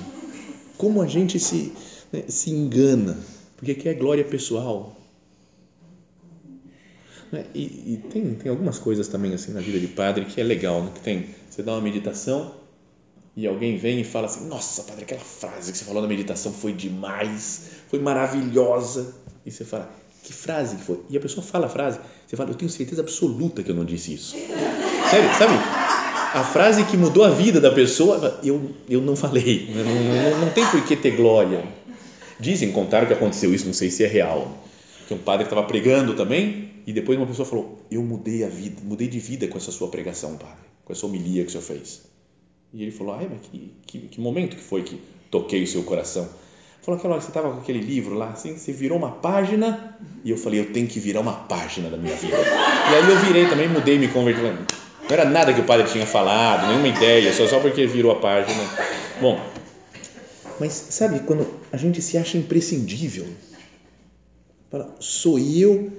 Como 0.78 1.02
a 1.02 1.08
gente 1.08 1.40
se, 1.40 1.74
né, 2.12 2.24
se 2.28 2.52
engana, 2.52 3.18
porque 3.58 3.74
quer 3.76 3.96
glória 3.96 4.24
pessoal, 4.24 4.96
né? 7.32 7.46
E, 7.54 7.94
e, 7.94 7.98
tem, 8.10 8.34
tem 8.34 8.50
algumas 8.50 8.80
coisas 8.80 9.08
também 9.08 9.34
assim 9.34 9.52
na 9.52 9.62
vida 9.62 9.80
de 9.80 9.88
padre 9.88 10.26
que 10.26 10.42
é 10.42 10.44
legal, 10.44 10.84
né? 10.84 10.92
que 10.94 11.02
tem, 11.02 11.28
você 11.50 11.62
dá 11.62 11.74
uma 11.74 11.82
meditação 11.82 12.56
e 13.36 13.48
alguém 13.48 13.78
vem 13.78 14.02
e 14.02 14.04
fala 14.04 14.26
assim, 14.26 14.48
nossa 14.48 14.84
padre, 14.84 15.04
aquela 15.04 15.22
frase 15.22 15.72
que 15.72 15.78
você 15.78 15.86
falou 15.86 16.02
na 16.02 16.08
meditação 16.08 16.52
foi 16.52 16.74
demais, 16.74 17.70
foi 17.88 18.00
maravilhosa, 18.00 19.16
e 19.46 19.52
você 19.52 19.64
fala, 19.64 19.90
que 20.30 20.34
frase 20.34 20.76
que 20.76 20.84
foi? 20.84 21.00
E 21.10 21.18
a 21.18 21.20
pessoa 21.20 21.44
fala 21.44 21.66
a 21.66 21.70
frase, 21.70 22.00
você 22.28 22.36
fala, 22.36 22.52
eu 22.52 22.54
tenho 22.54 22.70
certeza 22.70 23.02
absoluta 23.02 23.64
que 23.64 23.72
eu 23.72 23.76
não 23.76 23.84
disse 23.84 24.14
isso. 24.14 24.36
Sério, 25.10 25.36
sabe? 25.40 25.54
A 26.36 26.44
frase 26.44 26.84
que 26.84 26.96
mudou 26.96 27.24
a 27.24 27.32
vida 27.32 27.60
da 27.60 27.72
pessoa, 27.72 28.40
eu, 28.44 28.70
eu 28.88 29.02
não 29.02 29.16
falei, 29.16 29.68
não, 29.74 29.84
não, 29.84 30.42
não 30.42 30.50
tem 30.52 30.64
por 30.68 30.86
que 30.86 30.96
ter 30.96 31.16
glória. 31.16 31.64
Dizem, 32.40 32.72
contaram 32.72 33.08
que 33.08 33.14
aconteceu 33.14 33.52
isso, 33.56 33.66
não 33.66 33.74
sei 33.74 33.90
se 33.90 34.04
é 34.04 34.08
real, 34.08 34.56
que 35.08 35.16
um 35.16 35.18
padre 35.18 35.46
estava 35.46 35.64
pregando 35.64 36.14
também 36.14 36.70
e 36.86 36.94
depois 36.94 37.18
uma 37.18 37.26
pessoa 37.26 37.48
falou: 37.48 37.80
Eu 37.90 38.04
mudei 38.04 38.44
a 38.44 38.48
vida, 38.48 38.82
mudei 38.84 39.08
de 39.08 39.20
vida 39.20 39.48
com 39.48 39.58
essa 39.58 39.72
sua 39.72 39.88
pregação, 39.88 40.38
padre, 40.38 40.70
com 40.86 40.94
essa 40.94 41.08
homilia 41.08 41.42
que 41.42 41.50
o 41.50 41.52
senhor 41.52 41.64
fez. 41.64 42.04
E 42.72 42.84
ele 42.84 42.92
falou: 42.92 43.14
Ah, 43.14 43.28
mas 43.28 43.40
que, 43.48 43.74
que, 43.88 44.00
que 44.08 44.22
momento 44.22 44.56
que 44.56 44.62
foi 44.62 44.84
que 44.84 45.02
toquei 45.32 45.64
o 45.64 45.68
seu 45.68 45.82
coração? 45.82 46.30
Falou 46.82 46.98
aquela 46.98 47.14
hora 47.14 47.20
que 47.20 47.26
você 47.26 47.32
estava 47.32 47.54
com 47.54 47.60
aquele 47.60 47.80
livro 47.80 48.16
lá, 48.16 48.30
assim, 48.30 48.58
você 48.58 48.72
virou 48.72 48.98
uma 48.98 49.12
página 49.12 49.98
e 50.24 50.32
eu 50.32 50.38
falei: 50.38 50.62
Eu 50.62 50.72
tenho 50.72 50.88
que 50.88 51.00
virar 51.00 51.20
uma 51.20 51.34
página 51.34 51.90
da 51.90 51.98
minha 51.98 52.16
vida. 52.16 52.38
E 52.38 52.96
aí 52.96 53.10
eu 53.10 53.18
virei 53.20 53.48
também, 53.48 53.68
mudei, 53.68 53.98
me 53.98 54.08
converti. 54.08 54.42
Não 54.42 54.58
era 55.10 55.26
nada 55.26 55.54
que 55.54 55.60
o 55.60 55.66
padre 55.66 55.88
tinha 55.88 56.06
falado, 56.06 56.68
nenhuma 56.68 56.88
ideia, 56.88 57.34
só, 57.34 57.48
só 57.48 57.60
porque 57.60 57.86
virou 57.86 58.12
a 58.12 58.16
página. 58.16 58.64
Bom, 59.20 59.40
mas 60.60 60.72
sabe 60.72 61.22
quando 61.22 61.48
a 61.72 61.78
gente 61.78 62.02
se 62.02 62.18
acha 62.18 62.38
imprescindível? 62.38 63.26
Fala, 64.70 64.96
sou 65.00 65.40
eu 65.40 65.92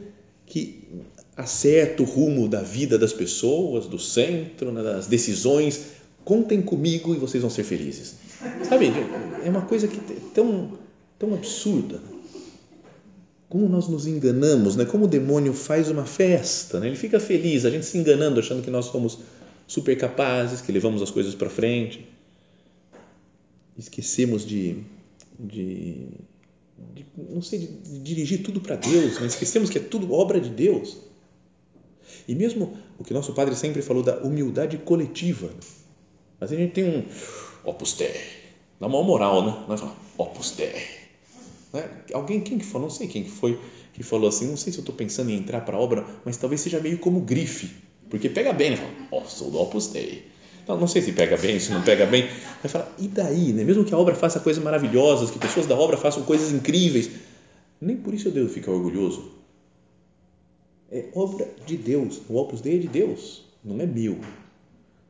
que 0.47 0.88
acerta 1.37 2.03
o 2.03 2.07
rumo 2.07 2.49
da 2.49 2.62
vida 2.62 2.99
das 2.99 3.12
pessoas, 3.12 3.87
do 3.87 3.99
centro, 3.99 4.71
né, 4.71 4.83
das 4.83 5.07
decisões. 5.07 6.00
Contem 6.31 6.62
comigo 6.62 7.12
e 7.12 7.19
vocês 7.19 7.40
vão 7.40 7.51
ser 7.51 7.64
felizes. 7.64 8.14
Sabe, 8.62 8.93
é 9.45 9.51
uma 9.51 9.62
coisa 9.62 9.88
que 9.88 9.97
é 9.97 10.16
tão, 10.33 10.79
tão 11.19 11.35
absurda. 11.35 12.01
Como 13.49 13.69
nós 13.69 13.88
nos 13.88 14.07
enganamos, 14.07 14.77
né? 14.77 14.85
como 14.85 15.07
o 15.07 15.09
demônio 15.09 15.53
faz 15.53 15.90
uma 15.90 16.05
festa, 16.05 16.79
né? 16.79 16.87
ele 16.87 16.95
fica 16.95 17.19
feliz, 17.19 17.64
a 17.64 17.71
gente 17.71 17.85
se 17.85 17.99
enganando, 17.99 18.38
achando 18.38 18.62
que 18.62 18.71
nós 18.71 18.85
somos 18.85 19.19
super 19.66 19.99
capazes, 19.99 20.61
que 20.61 20.71
levamos 20.71 21.03
as 21.03 21.11
coisas 21.11 21.35
para 21.35 21.51
frente. 21.51 22.09
Esquecemos 23.77 24.47
de, 24.47 24.85
de 25.37 26.07
de 26.95 27.05
não 27.29 27.43
sei, 27.43 27.59
de, 27.59 27.66
de 27.66 27.99
dirigir 27.99 28.45
tudo 28.45 28.61
para 28.61 28.77
Deus, 28.77 29.14
mas 29.14 29.33
esquecemos 29.33 29.69
que 29.69 29.79
é 29.79 29.81
tudo 29.81 30.12
obra 30.12 30.40
de 30.40 30.49
Deus. 30.49 30.97
E 32.29 32.37
mesmo 32.37 32.79
o 33.01 33.03
que 33.03 33.12
nosso 33.12 33.33
padre 33.33 33.57
sempre 33.57 33.83
falou 33.83 34.05
da 34.05 34.19
humildade 34.19 34.79
coletiva. 34.79 35.51
Mas 36.40 36.53
a 36.53 36.57
gente 36.57 36.72
tem 36.72 36.85
um 36.85 37.05
opus 37.64 37.92
dei, 37.92 38.14
na 38.81 38.88
maior 38.88 39.05
moral, 39.05 39.44
né? 39.44 39.64
Nós 39.68 39.81
falamos 39.81 39.98
opus 40.16 40.53
dei. 40.53 40.72
Né? 41.72 41.88
Alguém, 42.14 42.40
quem 42.40 42.59
que 42.59 42.64
falou? 42.64 42.88
Não 42.88 42.94
sei 42.94 43.07
quem 43.07 43.24
que 43.24 43.31
foi, 43.31 43.59
que 43.92 44.03
falou 44.03 44.29
assim, 44.29 44.48
não 44.48 44.57
sei 44.57 44.72
se 44.72 44.79
eu 44.79 44.83
estou 44.83 44.94
pensando 44.94 45.31
em 45.31 45.37
entrar 45.37 45.61
para 45.61 45.76
a 45.76 45.81
obra, 45.81 46.05
mas 46.24 46.37
talvez 46.37 46.61
seja 46.61 46.81
meio 46.81 46.98
como 46.98 47.20
grife, 47.20 47.70
porque 48.09 48.29
pega 48.29 48.53
bem, 48.53 48.70
né? 48.70 49.07
Ó, 49.12 49.20
oh, 49.20 49.24
sou 49.26 49.50
do 49.50 49.61
opus 49.61 49.88
dei 49.88 50.31
então, 50.70 50.79
não 50.79 50.87
sei 50.87 51.03
se 51.03 51.11
pega 51.12 51.37
bem, 51.37 51.59
se 51.59 51.72
não 51.72 51.83
pega 51.83 52.07
bem. 52.07 52.29
Vai 52.62 52.70
falar, 52.70 52.94
e 52.96 53.09
daí? 53.09 53.53
Né? 53.53 53.64
Mesmo 53.64 53.85
que 53.85 53.92
a 53.92 53.98
obra 53.98 54.14
faça 54.14 54.38
coisas 54.38 54.62
maravilhosas, 54.62 55.29
que 55.29 55.38
pessoas 55.38 55.66
da 55.66 55.74
obra 55.74 55.96
façam 55.96 56.22
coisas 56.22 56.53
incríveis, 56.53 57.11
nem 57.81 57.96
por 57.96 58.14
isso 58.14 58.29
eu 58.29 58.33
devo 58.33 58.48
ficar 58.48 58.70
orgulhoso. 58.70 59.33
É 60.88 61.07
obra 61.14 61.48
de 61.66 61.76
Deus. 61.76 62.20
O 62.29 62.37
Opus 62.37 62.61
Dei 62.61 62.76
é 62.76 62.79
de 62.79 62.87
Deus, 62.87 63.44
não 63.64 63.81
é 63.81 63.87
meu. 63.87 64.18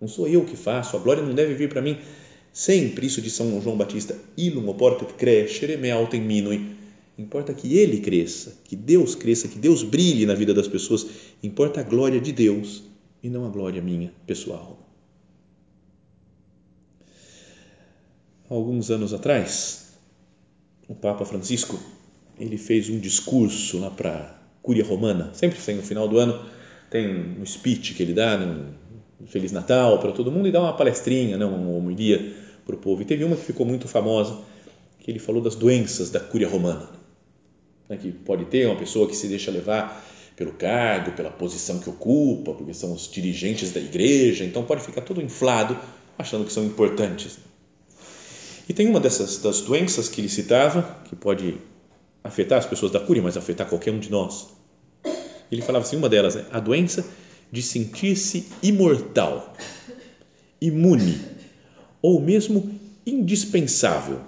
Não 0.00 0.08
sou 0.08 0.26
eu 0.26 0.44
que 0.44 0.56
faço, 0.56 0.96
a 0.96 1.00
glória 1.00 1.22
não 1.22 1.34
deve 1.34 1.54
vir 1.54 1.68
para 1.68 1.82
mim. 1.82 1.98
Sempre 2.52 3.06
isso 3.06 3.20
de 3.20 3.30
São 3.30 3.60
João 3.60 3.76
Batista, 3.76 4.16
ilum 4.36 4.68
oportet 4.68 5.12
crescere 5.14 5.76
me 5.76 5.90
autem 5.90 6.20
minui. 6.20 6.74
Importa 7.18 7.52
que 7.52 7.76
ele 7.76 8.00
cresça, 8.00 8.56
que 8.64 8.74
Deus 8.74 9.14
cresça, 9.14 9.46
que 9.46 9.58
Deus 9.58 9.82
brilhe 9.82 10.24
na 10.24 10.34
vida 10.34 10.54
das 10.54 10.66
pessoas. 10.66 11.06
Importa 11.42 11.80
a 11.80 11.84
glória 11.84 12.20
de 12.20 12.32
Deus 12.32 12.82
e 13.22 13.28
não 13.28 13.44
a 13.44 13.50
glória 13.50 13.82
minha, 13.82 14.12
pessoal. 14.26 14.90
alguns 18.50 18.90
anos 18.90 19.14
atrás, 19.14 19.92
o 20.88 20.94
Papa 20.94 21.24
Francisco 21.24 21.78
ele 22.38 22.58
fez 22.58 22.90
um 22.90 22.98
discurso 22.98 23.78
lá 23.78 23.90
para 23.90 24.10
a 24.10 24.34
Cúria 24.60 24.84
Romana, 24.84 25.32
sempre 25.34 25.58
tem 25.60 25.76
no 25.76 25.82
final 25.82 26.08
do 26.08 26.18
ano, 26.18 26.44
tem 26.90 27.38
um 27.38 27.46
speech 27.46 27.94
que 27.94 28.02
ele 28.02 28.12
dá, 28.12 28.36
um 28.36 28.89
Feliz 29.26 29.52
Natal 29.52 29.98
para 29.98 30.12
todo 30.12 30.30
mundo 30.30 30.48
e 30.48 30.52
dá 30.52 30.60
uma 30.60 30.72
palestrinha, 30.72 31.36
né, 31.36 31.44
uma 31.44 31.76
homilia 31.76 32.34
para 32.64 32.74
o 32.74 32.78
povo. 32.78 33.02
E 33.02 33.04
teve 33.04 33.24
uma 33.24 33.36
que 33.36 33.44
ficou 33.44 33.66
muito 33.66 33.88
famosa, 33.88 34.38
que 34.98 35.10
ele 35.10 35.18
falou 35.18 35.42
das 35.42 35.54
doenças 35.54 36.10
da 36.10 36.20
Cúria 36.20 36.48
Romana, 36.48 36.88
né, 37.88 37.96
que 37.96 38.10
pode 38.10 38.44
ter 38.46 38.66
uma 38.66 38.76
pessoa 38.76 39.06
que 39.08 39.16
se 39.16 39.28
deixa 39.28 39.50
levar 39.50 40.04
pelo 40.36 40.52
cargo, 40.52 41.12
pela 41.12 41.30
posição 41.30 41.78
que 41.78 41.90
ocupa, 41.90 42.54
porque 42.54 42.72
são 42.72 42.92
os 42.92 43.10
dirigentes 43.10 43.72
da 43.72 43.80
igreja, 43.80 44.44
então 44.44 44.64
pode 44.64 44.82
ficar 44.82 45.02
todo 45.02 45.20
inflado 45.20 45.76
achando 46.16 46.44
que 46.44 46.52
são 46.52 46.64
importantes. 46.64 47.38
E 48.68 48.72
tem 48.72 48.88
uma 48.88 49.00
dessas 49.00 49.38
das 49.38 49.60
doenças 49.60 50.08
que 50.08 50.20
ele 50.20 50.28
citava, 50.28 50.98
que 51.04 51.16
pode 51.16 51.58
afetar 52.22 52.58
as 52.58 52.66
pessoas 52.66 52.92
da 52.92 53.00
cura, 53.00 53.20
mas 53.20 53.36
afetar 53.36 53.68
qualquer 53.68 53.90
um 53.90 53.98
de 53.98 54.10
nós. 54.10 54.48
Ele 55.50 55.60
falava 55.60 55.84
assim, 55.84 55.96
uma 55.96 56.08
delas 56.08 56.36
é 56.36 56.46
a 56.52 56.60
doença 56.60 57.04
de 57.50 57.62
sentir-se 57.62 58.46
imortal, 58.62 59.54
imune 60.60 61.18
ou 62.00 62.20
mesmo 62.20 62.78
indispensável, 63.06 64.20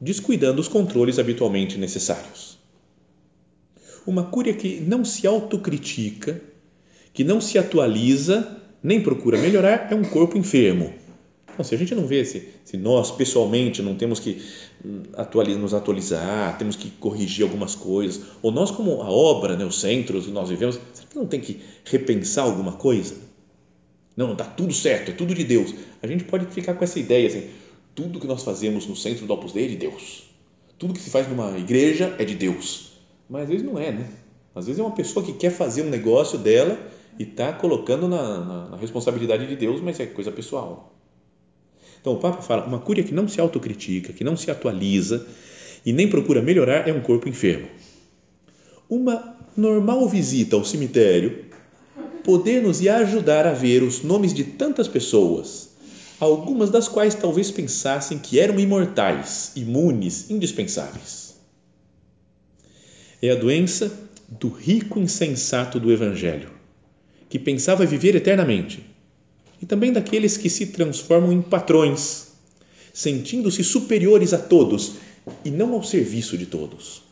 descuidando 0.00 0.60
os 0.60 0.68
controles 0.68 1.18
habitualmente 1.18 1.76
necessários. 1.78 2.58
Uma 4.06 4.24
cura 4.24 4.52
que 4.52 4.80
não 4.80 5.04
se 5.04 5.26
autocritica, 5.26 6.40
que 7.12 7.24
não 7.24 7.40
se 7.40 7.58
atualiza, 7.58 8.56
nem 8.82 9.02
procura 9.02 9.36
melhorar, 9.38 9.88
é 9.90 9.94
um 9.94 10.04
corpo 10.04 10.38
enfermo 10.38 10.94
Bom, 11.58 11.64
se 11.64 11.74
a 11.74 11.78
gente 11.78 11.92
não 11.92 12.06
vê, 12.06 12.24
se, 12.24 12.50
se 12.64 12.76
nós 12.76 13.10
pessoalmente 13.10 13.82
não 13.82 13.96
temos 13.96 14.20
que 14.20 14.40
hum, 14.84 15.02
atualizar, 15.14 15.60
nos 15.60 15.74
atualizar, 15.74 16.56
temos 16.56 16.76
que 16.76 16.88
corrigir 16.88 17.42
algumas 17.42 17.74
coisas, 17.74 18.22
ou 18.40 18.52
nós 18.52 18.70
como 18.70 19.02
a 19.02 19.10
obra, 19.10 19.56
né, 19.56 19.64
os 19.64 19.80
centros 19.80 20.26
que 20.26 20.30
nós 20.30 20.48
vivemos, 20.50 20.78
será 20.94 21.08
que 21.08 21.18
não 21.18 21.26
tem 21.26 21.40
que 21.40 21.60
repensar 21.84 22.44
alguma 22.44 22.74
coisa? 22.74 23.16
Não, 24.16 24.26
não 24.26 24.34
está 24.34 24.44
tudo 24.44 24.72
certo, 24.72 25.10
é 25.10 25.14
tudo 25.14 25.34
de 25.34 25.42
Deus. 25.42 25.74
A 26.00 26.06
gente 26.06 26.22
pode 26.22 26.46
ficar 26.46 26.74
com 26.74 26.84
essa 26.84 27.00
ideia 27.00 27.26
assim, 27.26 27.48
tudo 27.92 28.20
que 28.20 28.28
nós 28.28 28.44
fazemos 28.44 28.86
no 28.86 28.94
centro 28.94 29.26
do 29.26 29.32
Opus 29.32 29.52
Dei 29.52 29.64
é 29.64 29.68
de 29.68 29.76
Deus. 29.76 30.30
Tudo 30.78 30.94
que 30.94 31.00
se 31.00 31.10
faz 31.10 31.28
numa 31.28 31.58
igreja 31.58 32.14
é 32.20 32.24
de 32.24 32.36
Deus. 32.36 32.92
Mas 33.28 33.42
às 33.42 33.48
vezes 33.48 33.66
não 33.66 33.76
é, 33.76 33.90
né? 33.90 34.08
Às 34.54 34.66
vezes 34.66 34.78
é 34.78 34.84
uma 34.84 34.94
pessoa 34.94 35.26
que 35.26 35.32
quer 35.32 35.50
fazer 35.50 35.82
um 35.82 35.90
negócio 35.90 36.38
dela 36.38 36.78
e 37.18 37.24
está 37.24 37.52
colocando 37.52 38.06
na, 38.06 38.44
na, 38.44 38.68
na 38.68 38.76
responsabilidade 38.76 39.44
de 39.44 39.56
Deus, 39.56 39.80
mas 39.80 39.98
é 39.98 40.06
coisa 40.06 40.30
pessoal. 40.30 40.94
Então 42.00 42.14
o 42.14 42.18
Papa 42.18 42.42
fala: 42.42 42.66
uma 42.66 42.78
cúria 42.78 43.04
que 43.04 43.14
não 43.14 43.28
se 43.28 43.40
autocritica, 43.40 44.12
que 44.12 44.24
não 44.24 44.36
se 44.36 44.50
atualiza 44.50 45.26
e 45.84 45.92
nem 45.92 46.08
procura 46.08 46.42
melhorar 46.42 46.88
é 46.88 46.92
um 46.92 47.00
corpo 47.00 47.28
enfermo. 47.28 47.68
Uma 48.88 49.36
normal 49.56 50.08
visita 50.08 50.56
ao 50.56 50.64
cemitério 50.64 51.46
poder 52.24 52.62
nos 52.62 52.86
ajudar 52.86 53.46
a 53.46 53.52
ver 53.52 53.82
os 53.82 54.02
nomes 54.02 54.34
de 54.34 54.44
tantas 54.44 54.86
pessoas, 54.86 55.70
algumas 56.20 56.70
das 56.70 56.88
quais 56.88 57.14
talvez 57.14 57.50
pensassem 57.50 58.18
que 58.18 58.38
eram 58.38 58.58
imortais, 58.58 59.52
imunes, 59.56 60.30
indispensáveis. 60.30 61.34
É 63.20 63.30
a 63.30 63.34
doença 63.34 63.92
do 64.28 64.48
rico 64.48 64.98
insensato 64.98 65.80
do 65.80 65.90
Evangelho, 65.90 66.50
que 67.28 67.38
pensava 67.38 67.86
viver 67.86 68.14
eternamente 68.14 68.87
e 69.60 69.66
também 69.66 69.92
daqueles 69.92 70.36
que 70.36 70.48
se 70.48 70.66
transformam 70.66 71.32
em 71.32 71.42
patrões, 71.42 72.28
sentindo-se 72.92 73.62
superiores 73.64 74.32
a 74.32 74.38
todos 74.38 74.94
e 75.44 75.50
não 75.50 75.74
ao 75.74 75.82
serviço 75.82 76.36
de 76.38 76.46
todos. 76.46 77.02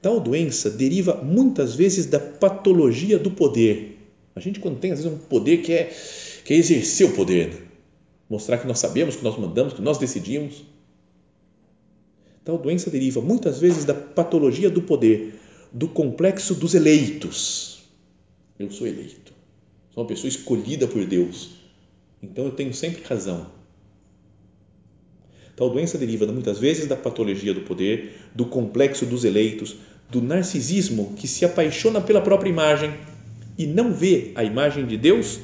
Tal 0.00 0.20
doença 0.20 0.70
deriva 0.70 1.14
muitas 1.22 1.74
vezes 1.74 2.06
da 2.06 2.20
patologia 2.20 3.18
do 3.18 3.30
poder. 3.30 3.98
A 4.36 4.40
gente, 4.40 4.60
quando 4.60 4.78
tem 4.78 4.92
às 4.92 5.02
vezes 5.02 5.12
um 5.12 5.18
poder, 5.18 5.62
quer, 5.62 5.96
quer 6.44 6.54
exercer 6.54 7.06
o 7.06 7.12
poder, 7.12 7.48
né? 7.48 7.60
mostrar 8.28 8.58
que 8.58 8.66
nós 8.66 8.78
sabemos, 8.78 9.16
que 9.16 9.24
nós 9.24 9.38
mandamos, 9.38 9.72
que 9.72 9.80
nós 9.80 9.96
decidimos. 9.96 10.64
Tal 12.44 12.58
doença 12.58 12.90
deriva 12.90 13.20
muitas 13.22 13.58
vezes 13.58 13.84
da 13.84 13.94
patologia 13.94 14.68
do 14.68 14.82
poder, 14.82 15.40
do 15.72 15.88
complexo 15.88 16.54
dos 16.54 16.74
eleitos. 16.74 17.82
Eu 18.58 18.70
sou 18.70 18.86
eleito. 18.86 19.23
Sou 19.94 20.02
uma 20.02 20.08
pessoa 20.08 20.28
escolhida 20.28 20.88
por 20.88 21.06
Deus. 21.06 21.50
Então 22.20 22.46
eu 22.46 22.50
tenho 22.50 22.74
sempre 22.74 23.04
razão. 23.04 23.46
Tal 25.54 25.70
doença 25.70 25.96
deriva 25.96 26.26
muitas 26.26 26.58
vezes 26.58 26.88
da 26.88 26.96
patologia 26.96 27.54
do 27.54 27.60
poder, 27.60 28.16
do 28.34 28.44
complexo 28.44 29.06
dos 29.06 29.24
eleitos, 29.24 29.76
do 30.10 30.20
narcisismo 30.20 31.14
que 31.16 31.28
se 31.28 31.44
apaixona 31.44 32.00
pela 32.00 32.20
própria 32.20 32.50
imagem 32.50 32.92
e 33.56 33.66
não 33.66 33.94
vê 33.94 34.32
a 34.34 34.42
imagem 34.42 34.84
de 34.84 34.96
Deus 34.96 35.38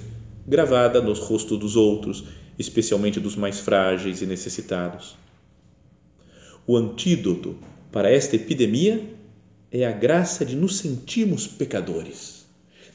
gravada 0.44 1.00
nos 1.00 1.20
rostos 1.20 1.56
dos 1.56 1.76
outros, 1.76 2.24
especialmente 2.58 3.20
dos 3.20 3.36
mais 3.36 3.60
frágeis 3.60 4.20
e 4.20 4.26
necessitados. 4.26 5.16
O 6.66 6.76
antídoto 6.76 7.56
para 7.92 8.10
esta 8.10 8.34
epidemia 8.34 9.00
é 9.70 9.86
a 9.86 9.92
graça 9.92 10.44
de 10.44 10.56
nos 10.56 10.78
sentirmos 10.78 11.46
pecadores 11.46 12.29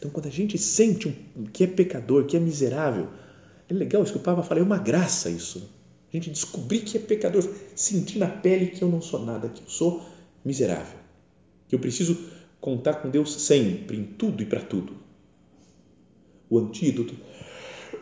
então, 0.06 0.14
quando 0.14 0.28
a 0.28 0.32
gente 0.32 0.56
sente 0.60 1.08
um, 1.08 1.46
que 1.46 1.64
é 1.64 1.68
pecador, 1.68 2.26
que 2.26 2.38
é 2.38 2.40
miserável, 2.40 3.08
é 3.68 3.74
legal 3.74 4.04
isso 4.04 4.12
que 4.12 4.20
o 4.20 4.22
Papa 4.22 4.44
fala, 4.44 4.60
é 4.60 4.64
uma 4.64 4.78
graça 4.78 5.32
isso. 5.32 5.68
A 6.14 6.16
gente 6.16 6.30
descobrir 6.30 6.82
que 6.82 6.96
é 6.96 7.00
pecador, 7.00 7.50
sentir 7.76 8.20
na 8.20 8.28
pele 8.28 8.68
que 8.68 8.84
eu 8.84 8.88
não 8.88 9.02
sou 9.02 9.26
nada, 9.26 9.50
que 9.50 9.64
eu 9.64 9.68
sou 9.68 10.06
miserável, 10.44 11.00
que 11.68 11.74
eu 11.74 11.80
preciso 11.80 12.18
contar 12.62 12.96
com 12.96 13.10
Deus 13.10 13.34
sempre, 13.42 13.98
em 13.98 14.04
tudo 14.04 14.44
e 14.44 14.46
para 14.46 14.62
tudo. 14.62 14.94
O 16.48 16.60
antídoto 16.60 17.16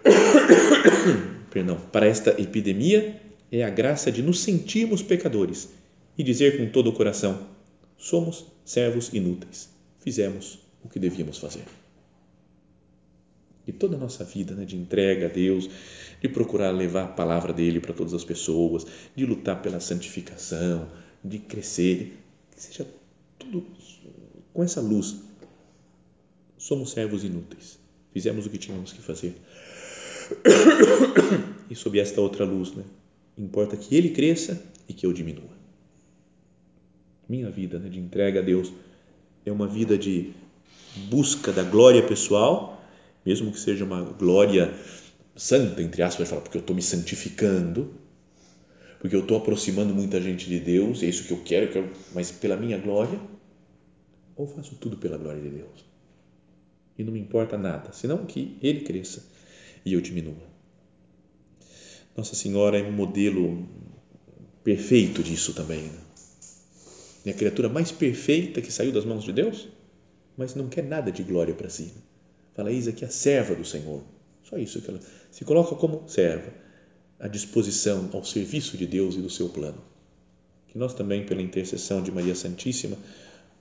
perdão, 1.49 1.77
para 1.89 2.05
esta 2.05 2.31
epidemia 2.31 3.21
é 3.49 3.63
a 3.63 3.69
graça 3.69 4.11
de 4.11 4.21
nos 4.21 4.41
sentirmos 4.41 5.01
pecadores 5.01 5.69
e 6.17 6.23
dizer 6.23 6.57
com 6.57 6.69
todo 6.69 6.89
o 6.89 6.93
coração: 6.93 7.47
somos 7.97 8.45
servos 8.65 9.09
inúteis, 9.13 9.69
fizemos 9.99 10.59
o 10.83 10.89
que 10.89 10.99
devíamos 10.99 11.37
fazer 11.37 11.63
e 13.67 13.71
toda 13.71 13.95
a 13.95 13.99
nossa 13.99 14.23
vida 14.23 14.55
né, 14.55 14.65
de 14.65 14.75
entrega 14.75 15.27
a 15.27 15.29
Deus, 15.29 15.69
de 16.21 16.27
procurar 16.27 16.71
levar 16.71 17.03
a 17.03 17.07
palavra 17.07 17.53
dele 17.53 17.79
para 17.79 17.93
todas 17.93 18.13
as 18.13 18.23
pessoas, 18.23 18.85
de 19.15 19.25
lutar 19.25 19.61
pela 19.61 19.79
santificação, 19.79 20.87
de 21.23 21.39
crescer, 21.39 22.17
que 22.51 22.61
seja 22.61 22.87
tudo 23.39 23.65
com 24.53 24.63
essa 24.63 24.81
luz. 24.81 25.15
Somos 26.57 26.91
servos 26.91 27.23
inúteis, 27.23 27.79
fizemos 28.11 28.45
o 28.45 28.49
que 28.49 28.57
tínhamos 28.57 28.93
que 28.93 29.01
fazer. 29.01 29.35
E 31.69 31.75
sob 31.75 31.97
esta 31.97 32.21
outra 32.21 32.45
luz, 32.45 32.73
né, 32.73 32.83
importa 33.35 33.75
que 33.75 33.95
ele 33.95 34.09
cresça 34.09 34.61
e 34.87 34.93
que 34.93 35.07
eu 35.07 35.13
diminua. 35.13 35.49
Minha 37.27 37.49
vida 37.49 37.79
né, 37.79 37.89
de 37.89 37.99
entrega 37.99 38.41
a 38.41 38.43
Deus 38.43 38.71
é 39.45 39.51
uma 39.51 39.65
vida 39.65 39.97
de 39.97 40.31
busca 41.09 41.51
da 41.51 41.63
glória 41.63 42.05
pessoal 42.05 42.72
mesmo 43.25 43.51
que 43.51 43.59
seja 43.59 43.85
uma 43.85 44.01
glória 44.01 44.73
santa, 45.35 45.81
entre 45.81 46.01
aspas, 46.03 46.29
falar, 46.29 46.41
porque 46.41 46.57
eu 46.57 46.61
estou 46.61 46.75
me 46.75 46.81
santificando, 46.81 47.93
porque 48.99 49.15
eu 49.15 49.21
estou 49.21 49.37
aproximando 49.37 49.93
muita 49.93 50.21
gente 50.21 50.47
de 50.47 50.59
Deus, 50.59 51.03
é 51.03 51.07
isso 51.07 51.25
que 51.25 51.31
eu 51.31 51.41
quero, 51.43 51.65
eu 51.65 51.71
quero, 51.71 51.91
mas 52.13 52.31
pela 52.31 52.55
minha 52.55 52.77
glória, 52.77 53.19
ou 54.35 54.47
faço 54.47 54.75
tudo 54.75 54.97
pela 54.97 55.17
glória 55.17 55.41
de 55.41 55.49
Deus? 55.49 55.85
E 56.97 57.03
não 57.03 57.13
me 57.13 57.19
importa 57.19 57.57
nada, 57.57 57.91
senão 57.91 58.25
que 58.25 58.57
Ele 58.61 58.81
cresça 58.81 59.25
e 59.85 59.93
eu 59.93 60.01
diminua. 60.01 60.53
Nossa 62.15 62.35
Senhora 62.35 62.77
é 62.77 62.83
um 62.83 62.91
modelo 62.91 63.67
perfeito 64.63 65.23
disso 65.23 65.53
também. 65.53 65.81
Né? 65.81 65.99
É 67.25 67.29
a 67.31 67.33
criatura 67.33 67.67
mais 67.67 67.91
perfeita 67.91 68.61
que 68.61 68.71
saiu 68.71 68.91
das 68.91 69.05
mãos 69.05 69.23
de 69.23 69.33
Deus, 69.33 69.67
mas 70.37 70.53
não 70.55 70.69
quer 70.69 70.83
nada 70.83 71.11
de 71.11 71.23
glória 71.23 71.53
para 71.53 71.69
si. 71.69 71.91
Fala, 72.53 72.71
eis 72.71 72.87
aqui 72.87 73.03
a 73.03 73.09
serva 73.09 73.55
do 73.55 73.65
Senhor. 73.65 74.01
Só 74.43 74.57
isso 74.57 74.81
que 74.81 74.89
ela 74.89 74.99
se 75.31 75.43
coloca 75.43 75.75
como 75.75 76.07
serva, 76.07 76.51
à 77.19 77.27
disposição, 77.27 78.09
ao 78.13 78.23
serviço 78.23 78.77
de 78.77 78.85
Deus 78.85 79.15
e 79.15 79.21
do 79.21 79.29
seu 79.29 79.49
plano. 79.49 79.81
Que 80.67 80.77
nós 80.77 80.93
também, 80.93 81.25
pela 81.25 81.41
intercessão 81.41 82.01
de 82.01 82.11
Maria 82.11 82.35
Santíssima, 82.35 82.97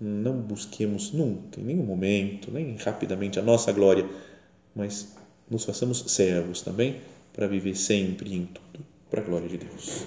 não 0.01 0.41
busquemos 0.41 1.13
nunca, 1.13 1.61
em 1.61 1.65
nenhum 1.65 1.85
momento, 1.85 2.51
nem 2.51 2.77
rapidamente 2.77 3.39
a 3.39 3.43
nossa 3.43 3.71
glória, 3.73 4.09
mas 4.75 5.15
nos 5.49 5.65
façamos 5.65 6.05
servos 6.09 6.63
também 6.63 7.01
para 7.33 7.47
viver 7.47 7.77
sempre 7.77 8.35
em 8.35 8.47
tudo 8.47 8.85
para 9.09 9.21
a 9.21 9.25
glória 9.25 9.49
de 9.49 9.59
Deus. 9.59 10.07